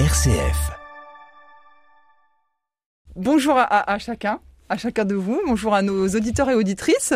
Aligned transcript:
RCF. 0.00 0.72
Bonjour 3.14 3.54
à, 3.56 3.96
chacun 4.00 4.40
à 4.68 4.76
chacun 4.76 5.04
de 5.04 5.14
vous. 5.14 5.40
Bonjour 5.46 5.72
à 5.72 5.82
nos 5.82 6.08
auditeurs 6.08 6.50
et 6.50 6.54
auditrices. 6.54 7.14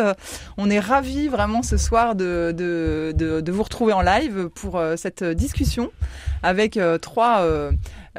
On 0.57 0.69
est 0.69 0.79
ravis 0.79 1.27
vraiment 1.27 1.61
ce 1.61 1.75
soir 1.75 2.15
de, 2.15 2.53
de, 2.55 3.11
de, 3.13 3.51
vous 3.51 3.63
retrouver 3.63 3.91
en 3.91 4.01
live 4.01 4.47
pour 4.55 4.77
euh, 4.77 4.95
cette 4.95 5.25
discussion 5.25 5.91
avec 6.41 6.77
euh, 6.77 6.97
trois 6.97 7.41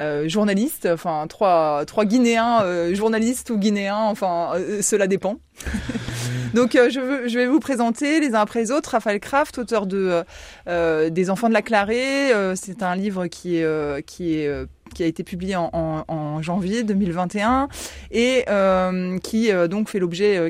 euh, 0.01 0.11
euh, 0.11 0.29
journalistes, 0.29 0.89
enfin 0.91 1.27
trois, 1.29 1.85
trois 1.87 2.05
Guinéens, 2.05 2.63
euh, 2.63 2.95
journalistes 2.95 3.51
ou 3.51 3.59
Guinéens, 3.59 3.97
enfin 3.97 4.53
euh, 4.55 4.83
cela 4.83 5.07
dépend. 5.07 5.37
Donc 6.55 6.73
je, 6.73 6.99
veux, 6.99 7.29
je 7.29 7.39
vais 7.39 7.47
vous 7.47 7.61
présenter 7.61 8.19
les 8.19 8.35
uns 8.35 8.41
après 8.41 8.61
les 8.61 8.73
autres. 8.73 8.91
Raphaël 8.91 9.21
Kraft, 9.21 9.59
auteur 9.59 9.87
de 9.87 10.25
Des 10.67 11.31
Enfants 11.31 11.49
de 11.49 11.55
la 11.55 11.63
Clarée. 11.63 12.33
C'est 12.57 12.83
un 12.83 12.97
livre 12.97 13.29
qui 13.29 13.63
a 13.63 14.65
été 14.99 15.23
publié 15.23 15.55
en, 15.57 16.43
janvier 16.43 16.83
2021 16.83 17.69
et 18.11 18.45
euh, 18.49 19.19
qui 19.19 19.53
euh, 19.53 19.69
donc 19.69 19.91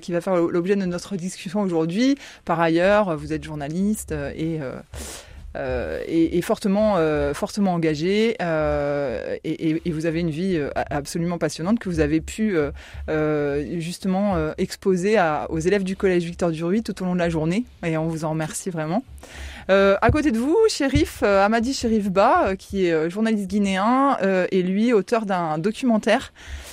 qui 0.01 0.13
va 0.13 0.21
faire 0.23 0.37
l'objet 0.37 0.77
de 0.77 0.87
notre 0.87 1.17
discussion 1.17 1.61
aujourd'hui. 1.61 2.17
Par 2.47 2.61
ailleurs, 2.61 3.15
vous 3.19 3.35
êtes 3.35 3.45
journaliste 3.45 4.13
et 4.13 4.59
euh, 5.57 6.43
fortement, 6.43 6.95
euh, 6.97 7.35
fortement 7.35 7.75
engagé 7.75 8.37
euh, 8.41 9.37
et, 9.45 9.83
et, 9.85 9.91
vous 9.91 10.07
avez 10.07 10.21
une 10.21 10.31
vie 10.31 10.61
absolument 10.75 11.39
passionnante 11.39 11.79
que 11.79 11.89
vous 11.89 12.01
avez 12.01 12.21
pu 12.21 12.57
justement 13.79 14.37
exposer 14.59 15.17
à, 15.17 15.47
aux 15.51 15.59
élèves 15.59 15.85
du 15.85 15.97
collège 15.97 16.25
Victor 16.25 16.51
Duruy 16.51 16.83
tout 16.83 17.03
au 17.03 17.05
long 17.05 17.15
de 17.15 17.19
la 17.19 17.29
journée 17.29 17.65
et 17.85 17.97
on 17.97 18.07
vous 18.07 18.25
en 18.25 18.31
remercie 18.31 18.71
vraiment. 18.71 19.03
Euh, 19.71 19.97
à 20.03 20.11
côté 20.11 20.33
de 20.33 20.39
vous, 20.39 20.57
Shérif 20.69 21.21
euh, 21.23 21.45
Amadi 21.45 21.75
Shérif 21.75 22.11
Ba, 22.11 22.49
euh, 22.49 22.55
qui 22.57 22.87
est 22.87 23.11
journaliste 23.11 23.47
guinéen, 23.47 24.17
et 24.51 24.63
lui 24.63 24.93
auteur 24.93 25.27
d'un 25.27 25.59
documentaire 25.59 26.33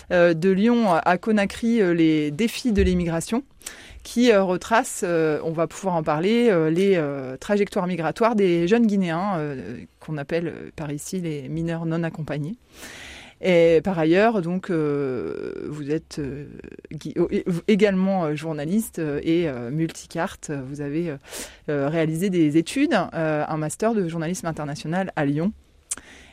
de 0.10 0.50
Lyon 0.50 0.94
à 0.94 1.18
Conakry, 1.18 1.82
les 1.94 2.32
défis 2.32 2.72
de 2.72 2.82
l'immigration 2.82 3.44
qui 4.08 4.34
retrace, 4.34 5.04
on 5.04 5.52
va 5.52 5.68
pouvoir 5.68 5.96
en 5.96 6.04
parler, 6.04 6.50
les 6.72 7.02
trajectoires 7.40 7.88
migratoires 7.88 8.36
des 8.36 8.68
jeunes 8.68 8.88
Guinéens, 8.88 9.40
qu'on 10.00 10.18
appelle 10.18 10.54
par 10.76 10.92
ici 10.92 11.20
les 11.20 11.50
mineurs 11.50 11.86
non 11.86 12.04
accompagnés. 12.04 12.56
Et 13.42 13.82
par 13.84 14.00
ailleurs, 14.00 14.42
donc, 14.42 14.70
euh, 14.70 15.68
vous 15.70 15.92
êtes 15.92 16.20
euh, 16.20 16.48
également 17.68 18.26
euh, 18.26 18.36
journaliste 18.36 19.00
et 19.00 19.48
multicarte. 19.72 20.52
Vous 20.52 20.82
avez 20.82 21.16
réalisé 21.68 22.30
des 22.30 22.58
études, 22.58 22.94
un 22.94 23.58
master 23.58 23.94
de 23.94 24.08
journalisme 24.08 24.48
international 24.48 25.12
à 25.16 25.26
Lyon. 25.26 25.52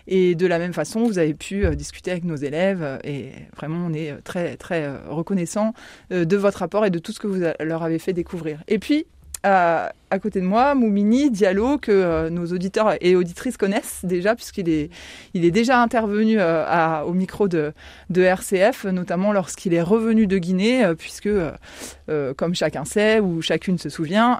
Et 0.06 0.34
de 0.34 0.46
la 0.46 0.58
même 0.58 0.72
façon, 0.72 1.04
vous 1.04 1.18
avez 1.18 1.34
pu 1.34 1.64
discuter 1.76 2.10
avec 2.10 2.24
nos 2.24 2.36
élèves 2.36 2.98
et 3.04 3.30
vraiment, 3.56 3.86
on 3.86 3.92
est 3.94 4.14
très, 4.22 4.56
très 4.56 4.90
reconnaissant 5.08 5.74
de 6.10 6.36
votre 6.36 6.58
rapport 6.58 6.84
et 6.84 6.90
de 6.90 6.98
tout 6.98 7.12
ce 7.12 7.20
que 7.20 7.26
vous 7.26 7.42
leur 7.60 7.82
avez 7.82 7.98
fait 7.98 8.12
découvrir. 8.12 8.62
Et 8.68 8.78
puis, 8.78 9.06
à, 9.44 10.18
côté 10.22 10.40
de 10.40 10.46
moi, 10.46 10.74
Moumini 10.74 11.30
Diallo, 11.30 11.78
que 11.78 11.92
euh, 11.92 12.30
nos 12.30 12.46
auditeurs 12.46 12.94
et 13.00 13.16
auditrices 13.16 13.56
connaissent 13.56 14.00
déjà, 14.04 14.34
puisqu'il 14.34 14.68
est, 14.68 14.90
il 15.34 15.44
est 15.44 15.50
déjà 15.50 15.82
intervenu 15.82 16.36
euh, 16.38 17.02
au 17.02 17.12
micro 17.12 17.48
de, 17.48 17.72
RCF, 18.14 18.84
notamment 18.86 19.32
lorsqu'il 19.32 19.74
est 19.74 19.82
revenu 19.82 20.26
de 20.26 20.38
Guinée, 20.38 20.84
euh, 20.84 20.94
puisque, 20.94 21.26
euh, 21.26 22.34
comme 22.36 22.54
chacun 22.54 22.84
sait 22.84 23.20
ou 23.20 23.42
chacune 23.42 23.78
se 23.78 23.88
souvient, 23.88 24.38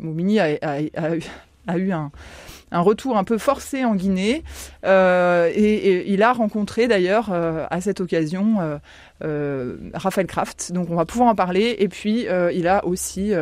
Moumini 0.00 0.40
a, 0.40 1.76
eu 1.76 1.92
un 1.92 2.10
un 2.72 2.80
retour 2.80 3.16
un 3.16 3.24
peu 3.24 3.38
forcé 3.38 3.84
en 3.84 3.94
Guinée. 3.94 4.42
Euh, 4.84 5.50
et, 5.54 6.10
il 6.10 6.22
a 6.22 6.32
rencontré 6.32 6.88
d'ailleurs 6.88 7.28
euh, 7.30 7.66
à 7.70 7.80
cette 7.80 8.00
occasion 8.00 8.80
euh, 9.22 9.76
Raphaël 9.94 10.26
Kraft. 10.26 10.72
Donc 10.72 10.90
on 10.90 10.96
va 10.96 11.04
pouvoir 11.04 11.28
en 11.28 11.34
parler. 11.34 11.76
Et 11.78 11.88
puis 11.88 12.26
il 12.52 12.66
a 12.66 12.84
aussi, 12.84 13.32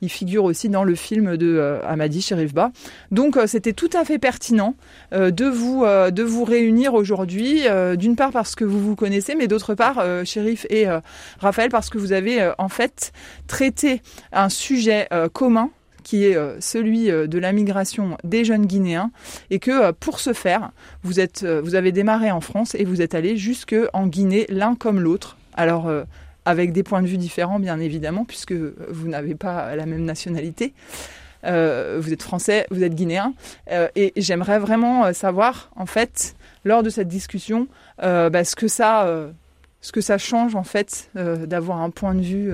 il 0.00 0.08
figure 0.08 0.44
aussi 0.44 0.68
dans 0.68 0.84
le 0.84 0.94
film 0.94 1.36
de 1.36 1.80
Amadi 1.86 2.20
Sherifba. 2.20 2.70
Donc 3.10 3.38
c'était 3.46 3.72
tout 3.72 3.90
à 3.94 4.04
fait 4.04 4.18
pertinent 4.18 4.76
de 5.12 5.46
vous 5.46 5.84
de 5.84 6.22
vous 6.22 6.44
réunir 6.44 6.94
aujourd'hui. 6.94 7.62
D'une 7.96 8.16
part 8.16 8.30
parce 8.30 8.54
que 8.54 8.64
vous 8.64 8.80
vous 8.80 8.96
connaissez, 8.96 9.34
mais 9.34 9.48
d'autre 9.48 9.74
part, 9.74 10.04
Shérif 10.24 10.66
et 10.70 10.86
Raphaël 11.40 11.70
parce 11.70 11.90
que 11.90 11.98
vous 11.98 12.12
avez 12.12 12.52
en 12.58 12.68
fait 12.68 13.12
traité 13.46 14.02
un 14.32 14.48
sujet 14.48 15.08
commun 15.32 15.70
qui 16.04 16.26
est 16.26 16.36
euh, 16.36 16.60
celui 16.60 17.10
euh, 17.10 17.26
de 17.26 17.38
la 17.38 17.50
migration 17.50 18.16
des 18.22 18.44
jeunes 18.44 18.66
Guinéens, 18.66 19.10
et 19.50 19.58
que 19.58 19.70
euh, 19.72 19.92
pour 19.98 20.20
ce 20.20 20.32
faire, 20.32 20.70
vous, 21.02 21.18
êtes, 21.18 21.44
vous 21.44 21.74
avez 21.74 21.90
démarré 21.90 22.30
en 22.30 22.40
France 22.40 22.76
et 22.76 22.84
vous 22.84 23.02
êtes 23.02 23.16
allé 23.16 23.36
jusque 23.36 23.74
en 23.92 24.06
Guinée, 24.06 24.46
l'un 24.48 24.76
comme 24.76 25.00
l'autre. 25.00 25.36
Alors, 25.56 25.90
avec 26.44 26.72
des 26.72 26.82
points 26.82 27.00
de 27.00 27.06
vue 27.06 27.16
différents, 27.16 27.58
bien 27.58 27.78
évidemment, 27.78 28.24
puisque 28.24 28.52
vous 28.52 29.08
n'avez 29.08 29.34
pas 29.34 29.76
la 29.76 29.86
même 29.86 30.04
nationalité. 30.04 30.74
Vous 31.44 32.12
êtes 32.12 32.22
français, 32.22 32.66
vous 32.70 32.82
êtes 32.82 32.94
guinéen, 32.94 33.34
et 33.94 34.12
j'aimerais 34.16 34.58
vraiment 34.58 35.12
savoir, 35.12 35.70
en 35.76 35.86
fait, 35.86 36.34
lors 36.64 36.82
de 36.82 36.90
cette 36.90 37.06
discussion, 37.06 37.68
bah, 37.98 38.44
ce 38.44 38.56
que 38.56 38.66
ça, 38.66 39.08
ce 39.80 39.92
que 39.92 40.00
ça 40.00 40.18
change 40.18 40.56
en 40.56 40.64
fait 40.64 41.10
d'avoir 41.14 41.80
un 41.80 41.90
point 41.90 42.14
de 42.16 42.22
vue 42.22 42.52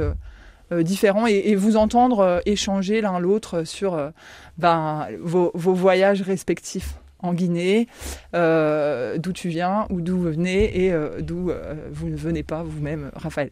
différents 0.82 1.26
et, 1.26 1.42
et, 1.46 1.56
vous 1.56 1.76
entendre 1.76 2.20
euh, 2.20 2.40
échanger 2.46 3.00
l'un 3.00 3.18
l'autre 3.18 3.64
sur 3.64 3.94
euh, 3.94 4.10
ben, 4.58 5.08
vos, 5.20 5.50
vos, 5.54 5.74
voyages 5.74 6.22
respectifs 6.22 6.94
en 7.22 7.34
Guinée, 7.34 7.86
euh, 8.34 9.18
d'où 9.18 9.32
tu 9.32 9.48
viens 9.48 9.86
ou 9.90 10.00
d'où 10.00 10.16
vous 10.16 10.24
venez 10.24 10.84
et 10.84 10.92
euh, 10.92 11.20
d'où 11.20 11.50
euh, 11.50 11.74
vous 11.90 12.08
ne 12.08 12.16
venez 12.16 12.42
pas 12.42 12.62
vous-même, 12.62 13.10
Raphaël. 13.14 13.50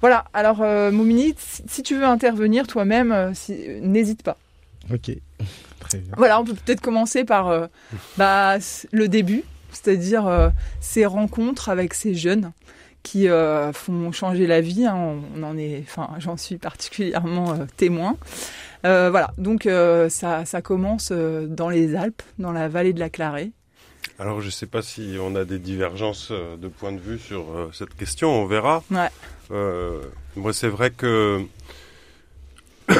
Voilà, 0.00 0.24
alors 0.34 0.58
Moumini, 0.92 1.34
si, 1.38 1.62
si, 1.66 1.82
tu 1.82 1.96
veux 1.96 2.04
intervenir 2.04 2.66
toi-même, 2.66 3.32
si, 3.34 3.56
n'hésite 3.80 4.22
pas. 4.22 4.36
Ok, 4.92 5.10
très 5.80 5.98
bien. 5.98 6.12
Voilà, 6.16 6.40
on 6.40 6.44
peut 6.44 6.54
peut-être 6.54 6.80
commencer 6.80 7.24
par 7.24 7.68
bah, 8.16 8.58
le 8.92 9.08
début, 9.08 9.42
c'est-à-dire 9.72 10.52
ces 10.80 11.06
rencontres 11.06 11.68
avec 11.68 11.94
ces 11.94 12.14
jeunes 12.14 12.52
qui 13.08 13.26
euh, 13.28 13.72
font 13.72 14.12
changer 14.12 14.46
la 14.46 14.60
vie. 14.60 14.84
Hein. 14.84 15.22
On 15.34 15.42
en 15.42 15.56
est, 15.56 15.82
enfin, 15.82 16.10
j'en 16.18 16.36
suis 16.36 16.58
particulièrement 16.58 17.52
euh, 17.52 17.64
témoin. 17.78 18.18
Euh, 18.84 19.08
voilà, 19.10 19.32
donc 19.38 19.66
ça, 20.08 20.44
ça, 20.44 20.62
commence 20.62 21.10
dans 21.10 21.70
les 21.70 21.96
Alpes, 21.96 22.22
dans 22.38 22.52
la 22.52 22.68
vallée 22.68 22.92
de 22.92 23.00
la 23.00 23.08
Clarée. 23.08 23.50
Alors, 24.18 24.40
je 24.40 24.46
ne 24.46 24.50
sais 24.50 24.66
pas 24.66 24.82
si 24.82 25.16
on 25.20 25.34
a 25.36 25.44
des 25.44 25.58
divergences 25.58 26.30
de 26.30 26.68
point 26.68 26.92
de 26.92 27.00
vue 27.00 27.18
sur 27.18 27.70
cette 27.72 27.94
question, 27.94 28.30
on 28.30 28.46
verra. 28.46 28.84
Ouais. 28.90 29.08
moi, 30.36 30.52
c'est 30.52 30.68
vrai 30.68 30.90
que 30.90 31.42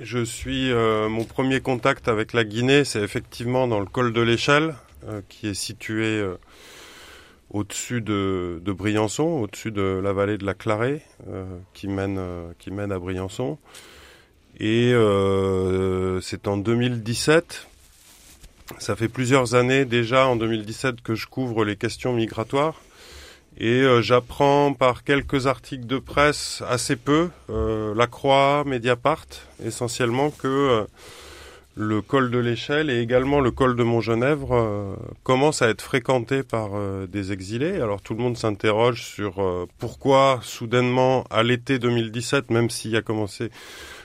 je 0.00 0.24
suis 0.24 0.72
mon 0.72 1.24
premier 1.24 1.60
contact 1.60 2.08
avec 2.08 2.32
la 2.32 2.44
Guinée, 2.44 2.84
c'est 2.84 3.02
effectivement 3.02 3.68
dans 3.68 3.80
le 3.80 3.86
col 3.86 4.12
de 4.12 4.22
l'Échelle, 4.22 4.74
qui 5.28 5.48
est 5.48 5.54
situé 5.54 6.24
au-dessus 7.52 8.00
de, 8.00 8.60
de, 8.64 8.72
Briançon, 8.72 9.24
au-dessus 9.24 9.70
de 9.70 10.00
la 10.02 10.12
vallée 10.12 10.38
de 10.38 10.44
la 10.44 10.54
Clarée, 10.54 11.02
euh, 11.28 11.44
qui, 11.74 11.86
mène, 11.86 12.16
euh, 12.18 12.52
qui 12.58 12.70
mène 12.70 12.92
à 12.92 12.98
Briançon. 12.98 13.58
Et 14.58 14.92
euh, 14.92 16.20
c'est 16.20 16.46
en 16.46 16.56
2017, 16.56 17.66
ça 18.78 18.96
fait 18.96 19.08
plusieurs 19.08 19.54
années 19.54 19.84
déjà 19.84 20.26
en 20.26 20.36
2017 20.36 21.00
que 21.00 21.14
je 21.14 21.26
couvre 21.26 21.64
les 21.64 21.76
questions 21.76 22.12
migratoires. 22.12 22.80
Et 23.58 23.82
euh, 23.82 24.00
j'apprends 24.00 24.72
par 24.72 25.04
quelques 25.04 25.46
articles 25.46 25.86
de 25.86 25.98
presse 25.98 26.62
assez 26.68 26.96
peu, 26.96 27.28
euh, 27.50 27.94
La 27.94 28.06
Croix, 28.06 28.64
Mediapart, 28.66 29.26
essentiellement 29.64 30.30
que 30.30 30.86
le 31.74 32.02
col 32.02 32.30
de 32.30 32.38
l'Échelle 32.38 32.90
et 32.90 33.00
également 33.00 33.40
le 33.40 33.50
col 33.50 33.76
de 33.76 33.82
Montgenèvre 33.82 34.54
euh, 34.54 34.94
commencent 35.22 35.62
à 35.62 35.68
être 35.68 35.82
fréquentés 35.82 36.42
par 36.42 36.70
euh, 36.74 37.06
des 37.06 37.32
exilés. 37.32 37.80
Alors 37.80 38.02
tout 38.02 38.14
le 38.14 38.22
monde 38.22 38.36
s'interroge 38.36 39.02
sur 39.02 39.42
euh, 39.42 39.66
pourquoi 39.78 40.40
soudainement 40.42 41.24
à 41.30 41.42
l'été 41.42 41.78
2017, 41.78 42.50
même 42.50 42.68
s'il 42.68 42.90
y 42.90 42.96
a 42.96 43.02
commencé 43.02 43.50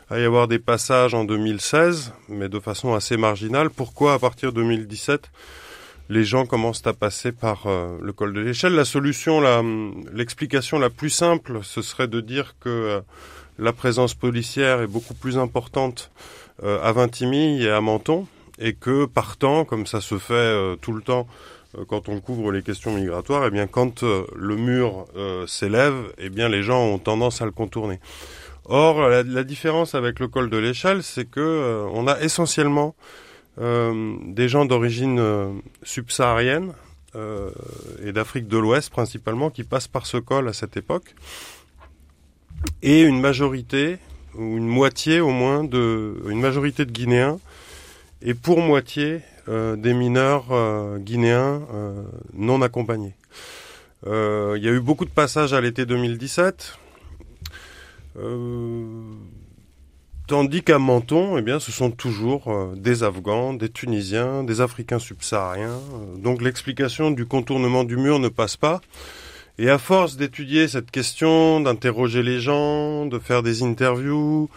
à 0.10 0.20
y 0.20 0.24
avoir 0.24 0.48
des 0.48 0.60
passages 0.60 1.14
en 1.14 1.26
2016, 1.26 2.14
mais 2.30 2.48
de 2.48 2.60
façon 2.60 2.94
assez 2.94 3.18
marginale, 3.18 3.70
pourquoi 3.70 4.14
à 4.14 4.20
partir 4.20 4.54
de 4.54 4.62
2017 4.62 5.30
les 6.10 6.24
gens 6.24 6.46
commencent 6.46 6.88
à 6.88 6.94
passer 6.94 7.34
par 7.34 7.68
euh, 7.68 7.98
le 8.02 8.14
col 8.14 8.32
de 8.32 8.40
l'Échelle? 8.40 8.76
La 8.76 8.86
solution, 8.86 9.42
l'explication 10.14 10.80
la, 10.80 10.86
la, 10.86 10.90
plus 10.90 11.10
simple, 11.10 11.60
ce 11.64 11.82
serait 11.82 12.08
de 12.08 12.22
dire 12.22 12.56
que 12.62 13.02
la 13.60 13.74
présence 13.74 14.14
policière 14.14 14.82
est 14.82 14.88
beaucoup 14.88 15.14
plus 15.14 15.38
importante 15.38 16.12
euh, 16.64 16.82
à 16.82 16.92
Vintimille 16.92 17.64
et 17.64 17.70
à 17.70 17.82
Menton, 17.82 18.28
et 18.60 18.74
que 18.74 19.06
partant, 19.06 19.66
comme 19.66 19.86
ça 19.86 20.02
se 20.02 20.18
fait 20.18 20.34
euh, 20.34 20.76
tout 20.76 20.94
le 20.94 21.02
temps 21.02 21.28
euh, 21.78 21.86
quand 21.88 22.10
on 22.10 22.20
couvre 22.20 22.52
les 22.52 22.62
questions 22.64 22.94
migratoires, 22.94 23.46
eh 23.46 23.52
bien 23.52 23.68
quand 23.68 24.04
le 24.04 24.56
mur 24.56 25.06
s'élève, 25.48 25.96
eh 26.18 26.30
bien 26.30 26.50
les 26.50 26.64
gens 26.64 26.84
ont 26.84 27.00
tendance 27.00 27.42
à 27.42 27.46
le 27.46 27.52
contourner. 27.52 28.00
Or, 28.66 29.08
la, 29.08 29.24
la 29.24 29.44
différence 29.44 29.96
avec 29.96 30.20
le 30.20 30.28
col 30.28 30.50
de 30.50 30.58
l'échelle, 30.58 31.02
c'est 31.02 31.26
que 31.26 31.86
on 31.94 32.08
a 32.08 32.20
essentiellement 32.20 32.96
des 33.58 34.50
gens 34.50 34.66
d'origine 34.66 35.62
subsaharienne, 35.84 36.74
et 38.04 38.12
d'Afrique 38.12 38.48
de 38.48 38.58
l'Ouest 38.58 38.92
principalement 38.92 39.50
qui 39.50 39.64
passent 39.64 39.88
par 39.88 40.06
ce 40.06 40.18
col 40.18 40.48
à 40.48 40.54
cette 40.54 40.78
époque, 40.78 41.16
et 42.82 43.02
une 43.02 43.20
majorité 43.20 43.98
ou 44.36 44.58
une 44.58 44.68
moitié 44.68 45.20
au 45.20 45.30
moins 45.30 45.64
de 45.64 46.22
une 46.30 46.40
majorité 46.40 46.86
de 46.86 46.92
Guinéens 46.92 47.40
et 48.22 48.34
pour 48.34 48.60
moitié 48.60 49.22
des 49.48 49.94
mineurs 49.94 50.46
guinéens 51.00 51.62
non 52.34 52.62
accompagnés. 52.62 53.14
il 54.06 54.60
y 54.62 54.68
a 54.68 54.72
eu 54.72 54.82
beaucoup 54.82 55.06
de 55.06 55.10
passages 55.10 55.54
à 55.54 55.62
l'été 55.62 55.86
2017. 55.86 56.78
Tandis 60.28 60.62
qu'à 60.62 60.78
Menton, 60.78 61.38
eh 61.38 61.42
bien, 61.42 61.58
ce 61.58 61.72
sont 61.72 61.90
toujours 61.90 62.50
euh, 62.50 62.76
des 62.76 63.04
Afghans, 63.04 63.54
des 63.54 63.70
Tunisiens, 63.70 64.44
des 64.44 64.60
Africains 64.60 65.00
subsahariens. 65.00 65.70
Euh, 65.70 66.18
donc 66.18 66.42
l'explication 66.42 67.12
du 67.12 67.26
contournement 67.26 67.86
du 67.86 67.96
mur 67.96 68.20
ne 68.20 68.28
passe 68.28 68.58
pas. 68.58 68.82
Et 69.60 69.70
à 69.70 69.78
force 69.78 70.18
d'étudier 70.18 70.68
cette 70.68 70.92
question, 70.92 71.60
d'interroger 71.60 72.22
les 72.22 72.40
gens, 72.40 73.06
de 73.06 73.18
faire 73.18 73.42
des 73.42 73.64
interviews, 73.64 74.50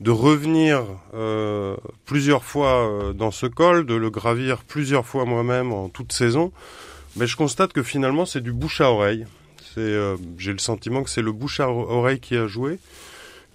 de 0.00 0.10
revenir 0.10 0.84
euh, 1.14 1.76
plusieurs 2.04 2.44
fois 2.44 3.12
dans 3.14 3.30
ce 3.30 3.46
col, 3.46 3.86
de 3.86 3.94
le 3.94 4.10
gravir 4.10 4.64
plusieurs 4.64 5.06
fois 5.06 5.24
moi-même 5.24 5.72
en 5.72 5.88
toute 5.88 6.12
saison, 6.12 6.52
mais 7.16 7.26
je 7.26 7.36
constate 7.36 7.72
que 7.72 7.82
finalement 7.82 8.26
c'est 8.26 8.40
du 8.40 8.52
bouche 8.52 8.80
à 8.80 8.90
oreille. 8.90 9.26
C'est, 9.74 9.96
j'ai 10.38 10.52
le 10.52 10.58
sentiment 10.58 11.04
que 11.04 11.10
c'est 11.10 11.22
le 11.22 11.32
bouche 11.32 11.60
à 11.60 11.68
oreille 11.68 12.20
qui 12.20 12.36
a 12.36 12.46
joué 12.46 12.78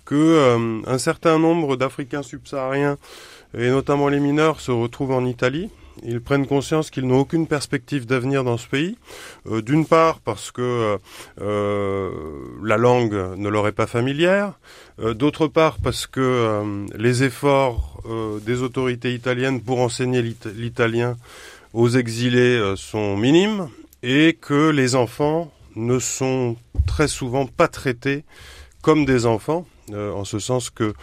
que 0.05 0.15
euh, 0.15 0.81
un 0.85 0.97
certain 0.97 1.39
nombre 1.39 1.75
d'Africains 1.75 2.23
subsahariens, 2.23 2.97
et 3.57 3.69
notamment 3.69 4.09
les 4.09 4.19
mineurs, 4.19 4.59
se 4.59 4.71
retrouvent 4.71 5.11
en 5.11 5.25
Italie. 5.25 5.69
Ils 6.03 6.21
prennent 6.21 6.47
conscience 6.47 6.89
qu'ils 6.89 7.05
n'ont 7.05 7.19
aucune 7.19 7.47
perspective 7.47 8.05
d'avenir 8.05 8.43
dans 8.43 8.57
ce 8.57 8.67
pays. 8.67 8.97
Euh, 9.47 9.61
d'une 9.61 9.85
part 9.85 10.19
parce 10.19 10.51
que 10.51 10.97
euh, 11.41 12.09
la 12.63 12.77
langue 12.77 13.13
ne 13.37 13.49
leur 13.49 13.67
est 13.67 13.73
pas 13.73 13.87
familière. 13.87 14.53
D'autre 14.99 15.47
part 15.47 15.77
parce 15.81 16.05
que 16.05 16.85
les 16.95 17.23
efforts 17.23 18.03
des 18.45 18.61
autorités 18.61 19.13
italiennes 19.13 19.59
pour 19.59 19.79
enseigner 19.79 20.21
l'italien 20.21 21.17
aux 21.73 21.89
exilés 21.89 22.73
sont 22.75 23.17
minimes 23.17 23.69
et 24.03 24.37
que 24.39 24.69
les 24.69 24.95
enfants 24.95 25.51
ne 25.75 25.97
sont 25.97 26.57
très 26.85 27.07
souvent 27.07 27.47
pas 27.47 27.67
traités 27.67 28.23
comme 28.81 29.05
des 29.05 29.25
enfants 29.25 29.65
euh, 29.91 30.11
en 30.11 30.25
ce 30.25 30.39
sens 30.39 30.69
que 30.69 30.93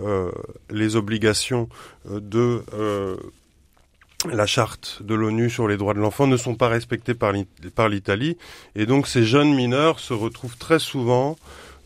euh, 0.00 0.30
les 0.70 0.96
obligations 0.96 1.68
euh, 2.10 2.20
de 2.20 2.62
la 4.32 4.46
charte 4.46 5.02
de 5.02 5.14
l'ONU 5.14 5.50
sur 5.50 5.68
les 5.68 5.76
droits 5.76 5.94
de 5.94 6.00
l'enfant 6.00 6.26
ne 6.26 6.36
sont 6.36 6.54
pas 6.54 6.68
respectées 6.68 7.14
par 7.14 7.88
l'Italie. 7.88 8.36
Et 8.74 8.86
donc 8.86 9.06
ces 9.06 9.24
jeunes 9.24 9.54
mineurs 9.54 10.00
se 10.00 10.12
retrouvent 10.12 10.56
très 10.56 10.78
souvent 10.78 11.36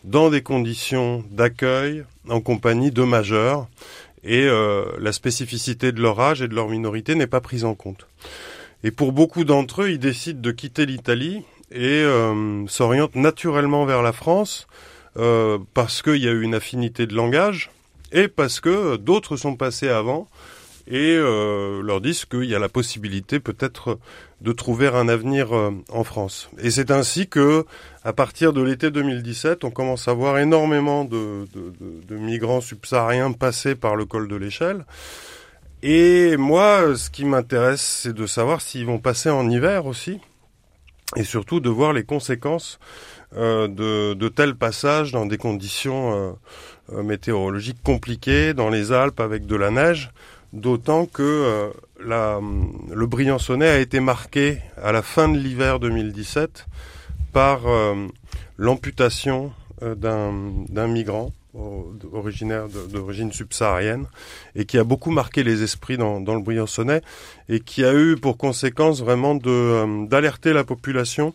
dans 0.04 0.30
des 0.30 0.42
conditions 0.42 1.24
d'accueil 1.30 2.04
en 2.28 2.40
compagnie 2.40 2.90
de 2.90 3.02
majeurs. 3.02 3.68
Et 4.22 4.46
la 4.98 5.12
spécificité 5.12 5.92
de 5.92 6.02
leur 6.02 6.20
âge 6.20 6.42
et 6.42 6.48
de 6.48 6.54
leur 6.54 6.68
minorité 6.68 7.14
n'est 7.14 7.26
pas 7.26 7.40
prise 7.40 7.64
en 7.64 7.74
compte. 7.74 8.06
Et 8.84 8.90
pour 8.90 9.12
beaucoup 9.12 9.44
d'entre 9.44 9.82
eux, 9.82 9.90
ils 9.90 9.98
décident 9.98 10.40
de 10.40 10.50
quitter 10.50 10.84
l'Italie 10.84 11.42
et 11.72 12.04
s'orientent 12.66 13.16
naturellement 13.16 13.86
vers 13.86 14.02
la 14.02 14.12
France 14.12 14.66
euh, 15.16 15.58
parce 15.74 16.02
qu'il 16.02 16.22
y 16.22 16.28
a 16.28 16.30
eu 16.30 16.42
une 16.42 16.54
affinité 16.54 17.06
de 17.06 17.14
langage 17.14 17.70
et 18.12 18.28
parce 18.28 18.60
que 18.60 18.96
d'autres 18.96 19.36
sont 19.36 19.56
passés 19.56 19.88
avant 19.88 20.28
et 20.90 21.14
euh, 21.16 21.82
leur 21.82 22.00
disent 22.00 22.24
qu'il 22.24 22.44
y 22.44 22.54
a 22.54 22.58
la 22.58 22.68
possibilité 22.68 23.38
peut-être 23.40 23.98
de 24.40 24.52
trouver 24.52 24.88
un 24.88 25.08
avenir 25.08 25.54
euh, 25.54 25.70
en 25.88 26.04
France. 26.04 26.50
Et 26.58 26.70
c'est 26.70 26.90
ainsi 26.90 27.28
que, 27.28 27.64
à 28.04 28.12
partir 28.12 28.52
de 28.52 28.60
l'été 28.60 28.90
2017, 28.90 29.64
on 29.64 29.70
commence 29.70 30.08
à 30.08 30.12
voir 30.12 30.38
énormément 30.38 31.04
de, 31.04 31.46
de, 31.54 31.72
de, 32.06 32.16
migrants 32.16 32.60
subsahariens 32.60 33.32
passer 33.32 33.76
par 33.76 33.94
le 33.94 34.04
col 34.04 34.26
de 34.26 34.36
l'échelle. 34.36 34.84
Et 35.82 36.36
moi, 36.36 36.96
ce 36.96 37.08
qui 37.08 37.24
m'intéresse, 37.24 38.00
c'est 38.02 38.12
de 38.12 38.26
savoir 38.26 38.60
s'ils 38.60 38.84
vont 38.84 38.98
passer 38.98 39.30
en 39.30 39.48
hiver 39.48 39.86
aussi, 39.86 40.18
et 41.16 41.24
surtout 41.24 41.60
de 41.60 41.70
voir 41.70 41.92
les 41.92 42.04
conséquences 42.04 42.78
euh, 43.36 43.68
de, 43.68 44.14
de, 44.14 44.28
tels 44.28 44.56
passages 44.56 45.12
dans 45.12 45.24
des 45.24 45.38
conditions 45.38 46.12
euh, 46.12 46.32
euh, 46.92 47.02
météorologiques 47.04 47.80
compliquées, 47.82 48.54
dans 48.54 48.70
les 48.70 48.90
Alpes 48.90 49.20
avec 49.20 49.46
de 49.46 49.54
la 49.54 49.70
neige, 49.70 50.10
d'autant 50.52 51.06
que 51.06 51.72
la, 52.04 52.40
le 52.92 53.06
Briançonnais 53.06 53.68
a 53.68 53.78
été 53.78 54.00
marqué 54.00 54.58
à 54.82 54.92
la 54.92 55.02
fin 55.02 55.28
de 55.28 55.38
l'hiver 55.38 55.78
2017 55.80 56.66
par 57.32 57.60
l'amputation 58.58 59.52
d'un 59.80 60.86
migrant 60.88 61.32
originaire 62.12 62.66
d'origine 62.68 63.32
subsaharienne 63.32 64.06
et 64.54 64.64
qui 64.64 64.78
a 64.78 64.84
beaucoup 64.84 65.10
marqué 65.10 65.42
les 65.42 65.62
esprits 65.62 65.96
dans, 65.96 66.20
dans, 66.20 66.34
le 66.34 66.42
Briançonnais 66.42 67.02
et 67.48 67.60
qui 67.60 67.84
a 67.84 67.94
eu 67.94 68.16
pour 68.16 68.36
conséquence 68.36 69.00
vraiment 69.00 69.34
d'alerter 69.34 70.52
la 70.52 70.64
population 70.64 71.34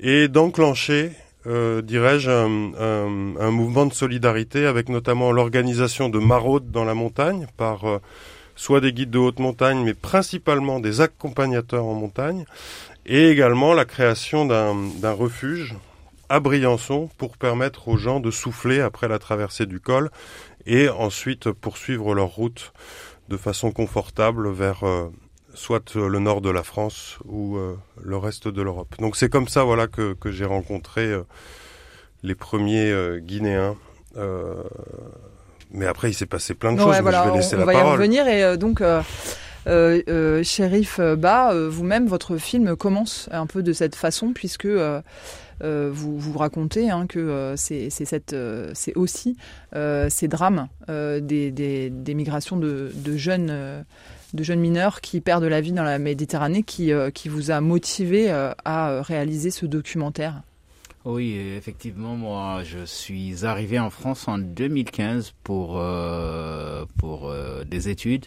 et 0.00 0.28
d'enclencher, 0.28 1.12
euh, 1.46 1.82
dirais-je, 1.82 2.30
un, 2.30 3.50
mouvement 3.50 3.86
de 3.86 3.92
solidarité 3.92 4.66
avec 4.66 4.88
notamment 4.88 5.32
l'organisation 5.32 6.08
de 6.08 6.18
maraudes 6.18 6.70
dans 6.70 6.84
la 6.84 6.94
montagne 6.94 7.46
par 7.56 7.84
euh, 7.84 7.98
soit 8.56 8.80
des 8.80 8.92
guides 8.92 9.10
de 9.10 9.18
haute 9.18 9.38
montagne, 9.38 9.82
mais 9.84 9.94
principalement 9.94 10.80
des 10.80 11.00
accompagnateurs 11.00 11.84
en 11.84 11.94
montagne, 11.94 12.44
et 13.06 13.28
également 13.28 13.74
la 13.74 13.84
création 13.84 14.44
d'un 14.46 15.12
refuge 15.12 15.74
à 16.28 16.40
Briançon 16.40 17.10
pour 17.18 17.36
permettre 17.36 17.88
aux 17.88 17.96
gens 17.96 18.20
de 18.20 18.30
souffler 18.30 18.80
après 18.80 19.08
la 19.08 19.18
traversée 19.18 19.66
du 19.66 19.80
col 19.80 20.10
et 20.66 20.88
ensuite 20.88 21.50
poursuivre 21.50 22.14
leur 22.14 22.28
route 22.28 22.72
de 23.28 23.36
façon 23.36 23.72
confortable 23.72 24.50
vers 24.50 24.84
euh, 24.84 25.10
soit 25.54 25.94
le 25.94 26.18
nord 26.18 26.40
de 26.40 26.50
la 26.50 26.62
France 26.62 27.18
ou 27.24 27.56
euh, 27.56 27.76
le 28.00 28.16
reste 28.16 28.48
de 28.48 28.62
l'Europe. 28.62 28.94
Donc 28.98 29.16
c'est 29.16 29.28
comme 29.28 29.48
ça 29.48 29.66
que 29.92 30.30
j'ai 30.30 30.44
rencontré 30.44 31.02
euh, 31.02 31.22
les 32.22 32.34
premiers 32.34 33.18
Guinéens. 33.20 33.76
Mais 35.72 35.86
après 35.86 36.10
il 36.10 36.14
s'est 36.14 36.26
passé 36.26 36.54
plein 36.54 36.72
de 36.72 36.78
choses. 36.78 36.94
je 36.96 37.02
vais 37.02 37.36
laisser 37.36 37.56
on, 37.56 37.60
la 37.60 37.64
va 37.64 37.72
parole. 37.72 37.88
y 37.88 37.92
revenir 37.92 38.28
et 38.28 38.56
donc. 38.56 38.82
Euh, 39.68 40.42
Shérif 40.42 40.98
Ba, 40.98 41.54
vous-même, 41.68 42.08
votre 42.08 42.36
film 42.36 42.74
commence 42.74 43.28
un 43.30 43.46
peu 43.46 43.62
de 43.62 43.72
cette 43.72 43.94
façon 43.94 44.32
puisque 44.32 44.66
vous, 44.66 46.18
vous 46.18 46.36
racontez 46.36 46.90
hein, 46.90 47.06
que 47.08 47.54
c'est 47.56 47.88
c'est 47.90 48.96
aussi 48.96 49.36
ces 49.72 50.28
drames 50.28 50.66
des, 50.88 51.52
des, 51.52 51.90
des, 51.90 52.14
migrations 52.14 52.56
de, 52.56 52.90
de 52.92 53.16
jeunes 53.16 53.84
de 54.34 54.42
jeunes 54.42 54.60
mineurs 54.60 55.00
qui 55.00 55.20
perdent 55.20 55.44
la 55.44 55.60
vie 55.60 55.72
dans 55.72 55.82
la 55.82 55.98
Méditerranée 55.98 56.62
qui, 56.62 56.92
euh, 56.92 57.10
qui 57.10 57.28
vous 57.28 57.50
a 57.50 57.60
motivé 57.60 58.30
euh, 58.30 58.52
à 58.64 58.90
euh, 58.90 59.02
réaliser 59.02 59.50
ce 59.50 59.66
documentaire 59.66 60.42
oui, 61.04 61.36
effectivement, 61.56 62.16
moi, 62.16 62.62
je 62.64 62.84
suis 62.84 63.44
arrivé 63.44 63.78
en 63.78 63.90
France 63.90 64.28
en 64.28 64.38
2015 64.38 65.34
pour 65.42 65.82
pour 66.98 67.34
des 67.66 67.88
études. 67.88 68.26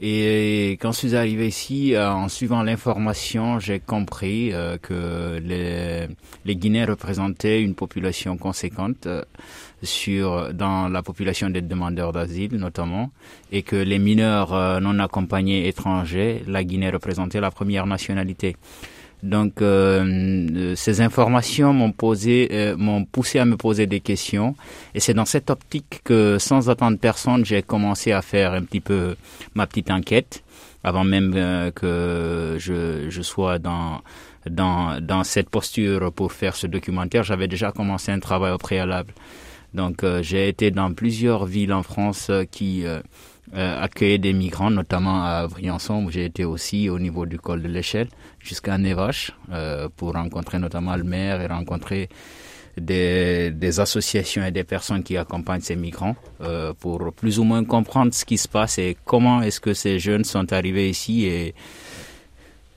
Et 0.00 0.72
quand 0.80 0.90
je 0.90 0.98
suis 0.98 1.14
arrivé 1.14 1.46
ici, 1.46 1.94
en 1.96 2.28
suivant 2.28 2.62
l'information, 2.64 3.60
j'ai 3.60 3.78
compris 3.78 4.52
que 4.82 5.38
les, 5.38 6.08
les 6.44 6.56
Guinéens 6.56 6.86
représentaient 6.86 7.62
une 7.62 7.76
population 7.76 8.36
conséquente 8.36 9.06
sur 9.84 10.52
dans 10.52 10.88
la 10.88 11.02
population 11.02 11.50
des 11.50 11.62
demandeurs 11.62 12.12
d'asile 12.12 12.56
notamment 12.56 13.10
et 13.52 13.62
que 13.62 13.76
les 13.76 13.98
mineurs 13.98 14.54
euh, 14.54 14.80
non 14.80 14.98
accompagnés 14.98 15.68
étrangers, 15.68 16.42
la 16.46 16.64
Guinée 16.64 16.90
représentait 16.90 17.40
la 17.40 17.50
première 17.50 17.86
nationalité. 17.86 18.56
Donc 19.24 19.62
euh, 19.62 20.74
ces 20.76 21.00
informations 21.00 21.72
m'ont 21.72 21.92
posé, 21.92 22.48
euh, 22.52 22.76
m'ont 22.76 23.06
poussé 23.06 23.38
à 23.38 23.46
me 23.46 23.56
poser 23.56 23.86
des 23.86 24.00
questions, 24.00 24.54
et 24.94 25.00
c'est 25.00 25.14
dans 25.14 25.24
cette 25.24 25.48
optique 25.48 26.02
que, 26.04 26.38
sans 26.38 26.68
attendre 26.68 26.98
personne, 26.98 27.42
j'ai 27.44 27.62
commencé 27.62 28.12
à 28.12 28.20
faire 28.20 28.52
un 28.52 28.62
petit 28.62 28.80
peu 28.80 29.16
ma 29.54 29.66
petite 29.66 29.90
enquête, 29.90 30.44
avant 30.84 31.04
même 31.04 31.32
que 31.74 32.56
je, 32.58 33.06
je 33.08 33.22
sois 33.22 33.58
dans 33.58 34.02
dans 34.50 35.00
dans 35.00 35.24
cette 35.24 35.48
posture 35.48 36.12
pour 36.12 36.32
faire 36.32 36.54
ce 36.54 36.66
documentaire. 36.66 37.24
J'avais 37.24 37.48
déjà 37.48 37.72
commencé 37.72 38.12
un 38.12 38.20
travail 38.20 38.52
au 38.52 38.58
préalable. 38.58 39.14
Donc 39.74 40.04
euh, 40.04 40.22
j'ai 40.22 40.48
été 40.48 40.70
dans 40.70 40.92
plusieurs 40.94 41.46
villes 41.46 41.72
en 41.72 41.82
France 41.82 42.28
euh, 42.30 42.44
qui 42.44 42.84
euh, 43.54 43.82
accueillaient 43.82 44.18
des 44.18 44.32
migrants, 44.32 44.70
notamment 44.70 45.24
à 45.24 45.46
Briançon 45.46 46.04
où 46.04 46.10
j'ai 46.10 46.24
été 46.24 46.44
aussi 46.44 46.88
au 46.88 46.98
niveau 46.98 47.26
du 47.26 47.38
col 47.38 47.62
de 47.62 47.68
l'échelle 47.68 48.08
jusqu'à 48.40 48.78
Nevache 48.78 49.32
pour 49.96 50.12
rencontrer 50.12 50.58
notamment 50.58 50.96
le 50.96 51.04
maire 51.04 51.40
et 51.40 51.46
rencontrer 51.46 52.08
des, 52.80 53.50
des, 53.50 53.80
associations 53.80 54.44
et 54.44 54.50
des 54.50 54.64
personnes 54.64 55.02
qui 55.02 55.16
accompagnent 55.16 55.60
ces 55.60 55.76
migrants 55.76 56.16
euh, 56.40 56.72
pour 56.78 57.12
plus 57.12 57.38
ou 57.38 57.44
moins 57.44 57.64
comprendre 57.64 58.12
ce 58.12 58.24
qui 58.24 58.38
se 58.38 58.48
passe 58.48 58.78
et 58.78 58.96
comment 59.04 59.42
est-ce 59.42 59.60
que 59.60 59.74
ces 59.74 59.98
jeunes 59.98 60.24
sont 60.24 60.52
arrivés 60.52 60.88
ici 60.88 61.24
et 61.24 61.54